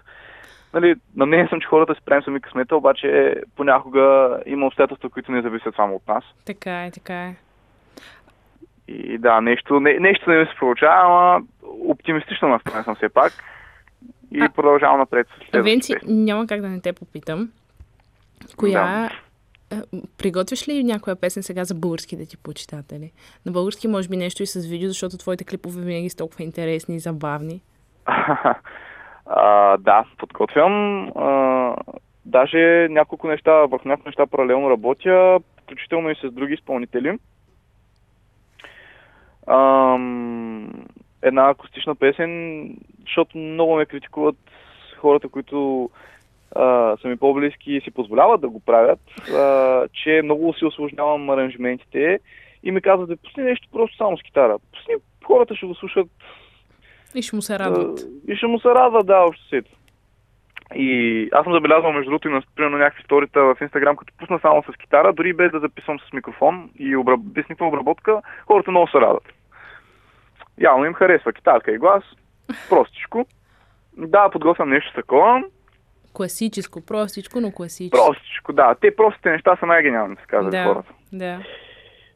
Нали, 0.74 0.94
на 1.16 1.26
мнение 1.26 1.48
съм, 1.48 1.60
че 1.60 1.66
хората 1.66 1.94
си 1.94 2.00
правим 2.04 2.22
сами 2.22 2.40
късмета, 2.40 2.76
обаче 2.76 3.36
понякога 3.56 4.38
има 4.46 4.66
обстоятелства, 4.66 5.10
които 5.10 5.32
не 5.32 5.42
зависят 5.42 5.74
само 5.74 5.96
от 5.96 6.08
нас. 6.08 6.24
Така 6.44 6.84
е, 6.84 6.90
така 6.90 7.24
е. 7.24 7.34
И 8.88 9.18
да, 9.18 9.40
нещо, 9.40 9.80
не, 9.80 9.98
нещо 9.98 10.30
не 10.30 10.38
ми 10.38 10.46
се 10.46 10.58
получава, 10.58 11.02
ама 11.04 11.44
оптимистично 11.88 12.48
настроен 12.48 12.84
съм 12.84 12.94
все 12.94 13.08
пак. 13.08 13.32
И 14.30 14.40
а, 14.40 14.48
продължавам 14.48 14.98
напред. 14.98 15.26
Венци, 15.54 15.94
няма 16.04 16.46
как 16.46 16.60
да 16.60 16.68
не 16.68 16.80
те 16.80 16.92
попитам. 16.92 17.50
Коя... 18.56 18.82
Да. 18.82 19.10
Приготвяш 20.18 20.68
ли 20.68 20.84
някоя 20.84 21.16
песен 21.16 21.42
сега 21.42 21.64
за 21.64 21.74
български 21.74 22.16
да 22.16 22.26
ти 22.26 22.36
почитатели? 22.36 23.12
На 23.46 23.52
български 23.52 23.88
може 23.88 24.08
би 24.08 24.16
нещо 24.16 24.42
и 24.42 24.46
с 24.46 24.66
видео, 24.66 24.88
защото 24.88 25.18
твоите 25.18 25.44
клипове 25.44 25.82
винаги 25.82 26.10
са 26.10 26.16
толкова 26.16 26.44
интересни 26.44 26.96
и 26.96 26.98
забавни. 26.98 27.60
а, 29.26 29.76
да, 29.76 30.04
подготвям. 30.18 31.08
А, 31.08 31.76
даже 32.24 32.88
няколко 32.90 33.28
неща, 33.28 33.52
върху 33.52 33.88
няколко 33.88 34.08
неща 34.08 34.26
паралелно 34.26 34.70
работя, 34.70 35.40
включително 35.62 36.10
и 36.10 36.14
с 36.14 36.30
други 36.30 36.54
изпълнители. 36.54 37.18
Ам, 39.46 40.72
една 41.22 41.50
акустична 41.50 41.94
песен, 41.94 42.62
защото 43.00 43.38
много 43.38 43.76
ме 43.76 43.86
критикуват 43.86 44.36
хората, 44.98 45.28
които 45.28 45.90
а, 46.56 46.96
са 46.96 47.08
ми 47.08 47.16
по-близки 47.16 47.72
и 47.72 47.80
си 47.80 47.90
позволяват 47.90 48.40
да 48.40 48.48
го 48.48 48.60
правят, 48.60 49.00
а, 49.34 49.84
че 49.92 50.20
много 50.24 50.54
си 50.54 50.64
осложнявам 50.64 51.30
аранжиментите 51.30 52.18
и 52.62 52.70
ми 52.70 52.80
казват 52.80 53.08
да 53.08 53.16
пусни 53.16 53.42
нещо 53.42 53.68
просто 53.72 53.96
само 53.96 54.18
с 54.18 54.22
китара. 54.22 54.58
Пусни, 54.72 54.94
хората 55.24 55.56
ще 55.56 55.66
го 55.66 55.74
слушат. 55.74 56.06
И 57.14 57.22
ще 57.22 57.36
му 57.36 57.42
се 57.42 57.58
радват. 57.58 58.00
А, 58.00 58.32
и 58.32 58.36
ще 58.36 58.46
му 58.46 58.58
се 58.60 58.68
радват, 58.68 59.06
да, 59.06 59.16
общо 59.16 59.44
си. 59.48 59.60
И 60.74 61.28
аз 61.32 61.44
съм 61.44 61.52
забелязвал, 61.52 61.92
между 61.92 62.10
другото, 62.10 62.28
и 62.28 62.32
на 62.32 62.42
примерно 62.56 62.78
някакви 62.78 63.02
сторита 63.02 63.40
в 63.40 63.56
Инстаграм, 63.60 63.96
като 63.96 64.14
пусна 64.18 64.38
само 64.42 64.62
с 64.62 64.76
китара, 64.76 65.12
дори 65.12 65.32
без 65.32 65.52
да 65.52 65.60
записвам 65.60 65.98
с 66.00 66.12
микрофон 66.12 66.70
и 66.78 66.96
обраб... 66.96 67.20
без 67.20 67.48
никаква 67.48 67.66
обработка, 67.66 68.22
хората 68.46 68.70
много 68.70 68.88
се 68.88 69.00
радват. 69.00 69.24
Явно 70.58 70.84
им 70.84 70.94
харесва 70.94 71.32
китарка 71.32 71.72
и 71.72 71.78
глас. 71.78 72.04
Простичко. 72.68 73.26
Да, 73.96 74.30
подготвям 74.30 74.70
нещо 74.70 74.92
такова. 74.94 75.42
Класическо, 76.12 76.86
простичко, 76.86 77.40
но 77.40 77.52
класическо. 77.52 78.06
Простичко, 78.06 78.52
да. 78.52 78.74
Те 78.80 78.96
простите 78.96 79.30
неща 79.30 79.56
са 79.56 79.66
най-гениални, 79.66 80.16
се 80.16 80.26
казват 80.26 80.50
да, 80.50 80.64
хората. 80.64 80.92
Да. 81.12 81.42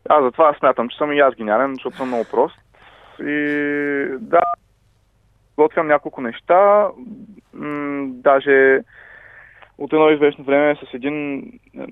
Аз 0.08 0.22
затова 0.22 0.54
смятам, 0.58 0.88
че 0.88 0.96
съм 0.96 1.12
и 1.12 1.18
аз 1.18 1.34
гениален, 1.34 1.74
защото 1.74 1.96
съм 1.96 2.08
много 2.08 2.24
прост. 2.30 2.58
И 3.20 3.34
да, 4.20 4.42
готвям 5.56 5.86
няколко 5.86 6.20
неща. 6.20 6.88
М- 7.52 8.06
даже 8.08 8.80
от 9.78 9.92
едно 9.92 10.10
известно 10.10 10.44
време 10.44 10.76
с 10.76 10.94
един... 10.94 11.42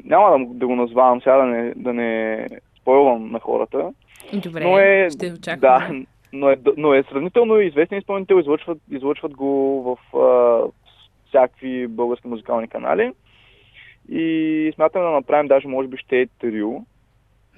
Няма 0.05 0.39
да, 0.39 0.45
да 0.55 0.67
го 0.67 0.77
назвавам 0.77 1.21
сега, 1.21 1.37
да 1.37 1.45
не, 1.45 1.73
да 1.77 1.93
не 1.93 2.49
спойлвам 2.81 3.31
на 3.31 3.41
хората. 3.41 3.93
Добре, 4.33 4.65
но 4.65 4.79
е, 4.79 5.09
ще 5.11 5.33
очаквам. 5.33 5.61
Да, 5.61 5.91
но 6.33 6.51
е, 6.51 6.57
но 6.77 6.95
е 6.95 7.03
сравнително 7.03 7.61
известен 7.61 7.99
изпълнител, 7.99 8.41
излъчват, 8.41 8.79
излъчват 8.91 9.33
го 9.33 9.83
в 9.83 10.17
а, 10.19 10.63
всякакви 11.29 11.87
български 11.87 12.29
музикални 12.29 12.69
канали. 12.69 13.13
И 14.09 14.73
смятам 14.75 15.03
да 15.03 15.11
направим 15.11 15.49
даже, 15.49 15.69
може 15.69 15.89
би, 15.89 15.97
ще 15.97 16.21
е 16.21 16.27
трио. 16.27 16.71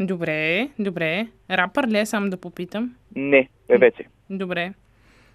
Добре, 0.01 0.69
добре. 0.79 1.27
Рапър 1.51 1.87
ли 1.87 1.99
е, 1.99 2.07
само 2.07 2.31
да 2.31 2.37
попитам? 2.37 2.95
Не, 3.17 3.49
певец 3.69 3.95
е. 4.01 4.05
Добре. 4.31 4.73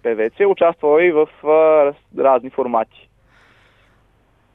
Певец 0.02 0.32
е, 0.40 0.46
участва 0.46 1.04
и 1.04 1.12
в 1.12 1.28
а, 1.44 1.94
разни 2.22 2.50
формати. 2.50 3.08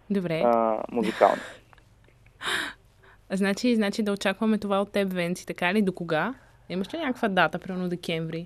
Добре. 0.09 0.41
А, 0.45 0.77
музикални. 0.91 1.41
Значи, 3.29 3.75
значи 3.75 4.03
да 4.03 4.11
очакваме 4.11 4.57
това 4.57 4.81
от 4.81 4.93
теб, 4.93 5.13
Венци, 5.13 5.47
така 5.47 5.73
ли? 5.73 5.81
До 5.81 5.91
кога? 5.91 6.33
Имаш 6.69 6.93
ли 6.93 6.97
някаква 6.97 7.27
дата, 7.27 7.59
примерно 7.59 7.89
декември? 7.89 8.45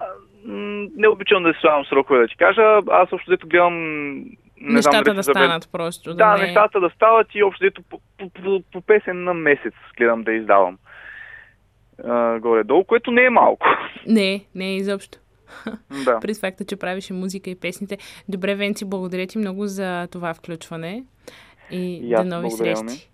не 0.97 1.07
обичам 1.07 1.43
да 1.43 1.53
си 1.53 1.59
слагам 1.61 1.85
срокове 1.85 2.19
да 2.19 2.27
ти 2.27 2.37
кажа. 2.37 2.61
Аз 2.91 3.13
общо 3.13 3.31
взето 3.31 3.47
гледам 3.47 3.73
не 4.61 4.73
нещата 4.73 5.03
знам, 5.03 5.15
да 5.15 5.23
станат 5.23 5.63
забед... 5.63 5.71
просто. 5.71 6.13
Да, 6.13 6.31
да 6.31 6.37
не... 6.37 6.47
нещата 6.47 6.79
да 6.79 6.89
стават 6.89 7.27
и 7.33 7.43
общо 7.43 7.63
взето 7.63 7.81
по, 7.89 8.01
по, 8.17 8.29
по, 8.29 8.61
по 8.71 8.81
песен 8.81 9.23
на 9.23 9.33
месец 9.33 9.73
гледам 9.97 10.23
да 10.23 10.33
издавам. 10.33 10.77
А, 12.03 12.39
горе-долу, 12.39 12.83
което 12.83 13.11
не 13.11 13.23
е 13.23 13.29
малко. 13.29 13.67
Не, 14.07 14.45
не 14.55 14.65
е 14.65 14.75
изобщо. 14.75 15.17
Да. 16.05 16.19
При 16.19 16.33
факта, 16.33 16.65
че 16.65 16.75
правиш 16.75 17.09
и 17.09 17.13
музика 17.13 17.49
и 17.49 17.55
песните. 17.55 17.97
Добре, 18.29 18.55
Венци, 18.55 18.85
благодаря 18.85 19.27
ти 19.27 19.37
много 19.37 19.67
за 19.67 20.07
това 20.11 20.33
включване. 20.33 21.03
И, 21.71 21.93
и 21.93 22.15
до 22.15 22.23
нови 22.23 22.51
срещи. 22.51 22.83
Ми. 22.83 23.10